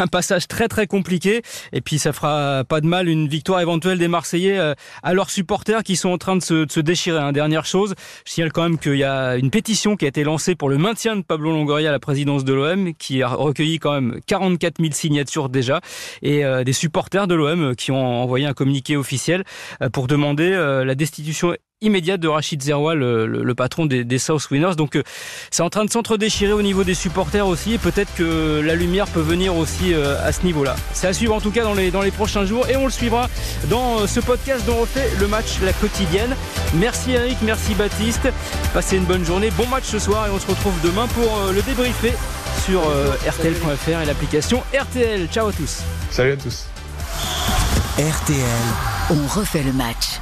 un 0.00 0.06
passage 0.08 0.48
très 0.48 0.66
très 0.66 0.88
compliqué. 0.88 1.42
Et 1.72 1.80
puis 1.80 2.00
ça 2.00 2.12
fera 2.12 2.64
pas 2.64 2.80
de 2.80 2.86
mal 2.86 3.08
une 3.08 3.19
victoire 3.28 3.60
éventuelle 3.60 3.98
des 3.98 4.08
Marseillais 4.08 4.58
euh, 4.58 4.74
à 5.02 5.14
leurs 5.14 5.30
supporters 5.30 5.82
qui 5.82 5.96
sont 5.96 6.10
en 6.10 6.18
train 6.18 6.36
de 6.36 6.42
se, 6.42 6.80
déchirer. 6.80 7.18
Hein. 7.18 7.32
Dernière 7.32 7.66
chose, 7.66 7.94
je 8.24 8.32
signale 8.32 8.52
quand 8.52 8.62
même 8.62 8.78
qu'il 8.78 8.96
y 8.96 9.04
a 9.04 9.36
une 9.36 9.50
pétition 9.50 9.96
qui 9.96 10.04
a 10.04 10.08
été 10.08 10.24
lancée 10.24 10.54
pour 10.54 10.68
le 10.68 10.78
maintien 10.78 11.16
de 11.16 11.22
Pablo 11.22 11.50
Longoria 11.50 11.90
à 11.90 11.92
la 11.92 11.98
présidence 11.98 12.44
de 12.44 12.54
l'OM, 12.54 12.94
qui 12.94 13.22
a 13.22 13.28
recueilli 13.28 13.78
quand 13.78 13.92
même 13.92 14.20
44 14.26 14.80
000 14.80 14.92
signatures 14.92 15.48
déjà, 15.48 15.80
et 16.22 16.44
euh, 16.44 16.64
des 16.64 16.72
supporters 16.72 17.26
de 17.26 17.34
l'OM 17.34 17.74
qui 17.76 17.90
ont 17.90 18.22
envoyé 18.22 18.46
un 18.46 18.54
communiqué 18.54 18.96
officiel 18.96 19.44
euh, 19.82 19.90
pour 19.90 20.06
demander 20.06 20.50
la 20.50 20.94
destitution 20.94 21.54
immédiate 21.82 22.20
de 22.20 22.28
Rachid 22.28 22.62
Zerwa, 22.62 22.94
le, 22.94 23.54
patron 23.54 23.86
des, 23.86 24.18
South 24.18 24.50
Winners. 24.50 24.74
Donc 24.76 24.96
euh, 24.96 25.02
c'est 25.50 25.62
en 25.62 25.70
train 25.70 25.84
de 25.84 25.90
s'entre-déchirer 25.90 26.52
au 26.52 26.62
niveau 26.62 26.84
des 26.84 26.94
supporters 26.94 27.46
aussi 27.46 27.74
et 27.74 27.78
peut-être 27.78 28.14
que 28.14 28.60
la 28.60 28.74
lumière 28.74 29.06
peut 29.06 29.20
venir 29.20 29.56
aussi 29.56 29.94
euh, 29.94 30.16
à 30.22 30.32
ce 30.32 30.42
niveau-là. 30.42 30.76
C'est 30.92 31.06
à 31.06 31.12
suivre 31.12 31.34
en 31.34 31.40
tout 31.40 31.50
cas 31.50 31.62
dans 31.64 31.74
les, 31.74 31.90
dans 31.90 32.02
les 32.02 32.10
prochains 32.10 32.44
jours 32.44 32.68
et 32.68 32.76
on 32.76 32.84
le 32.84 32.90
suivra 32.90 33.28
dans 33.68 34.00
euh, 34.00 34.06
ce 34.06 34.20
podcast 34.20 34.64
dont 34.66 34.76
on 34.76 34.80
refait 34.82 35.08
le 35.18 35.26
match 35.26 35.60
la 35.62 35.72
quotidienne. 35.72 36.36
Merci 36.74 37.12
Eric, 37.12 37.38
merci 37.42 37.74
Baptiste. 37.74 38.28
Passez 38.74 38.96
une 38.96 39.04
bonne 39.04 39.24
journée, 39.24 39.50
bon 39.50 39.66
match 39.66 39.84
ce 39.84 39.98
soir 39.98 40.26
et 40.26 40.30
on 40.30 40.38
se 40.38 40.46
retrouve 40.46 40.74
demain 40.82 41.06
pour 41.08 41.52
le 41.52 41.62
débriefer 41.62 42.12
sur 42.64 42.80
rtl.fr 42.80 44.00
et 44.02 44.06
l'application 44.06 44.62
RTL. 44.74 45.28
Ciao 45.28 45.48
à 45.48 45.52
tous. 45.52 45.82
Salut 46.10 46.32
à 46.32 46.36
tous. 46.36 46.66
RTL, 47.98 48.44
on 49.10 49.26
refait 49.26 49.62
le 49.62 49.72
match. 49.72 50.20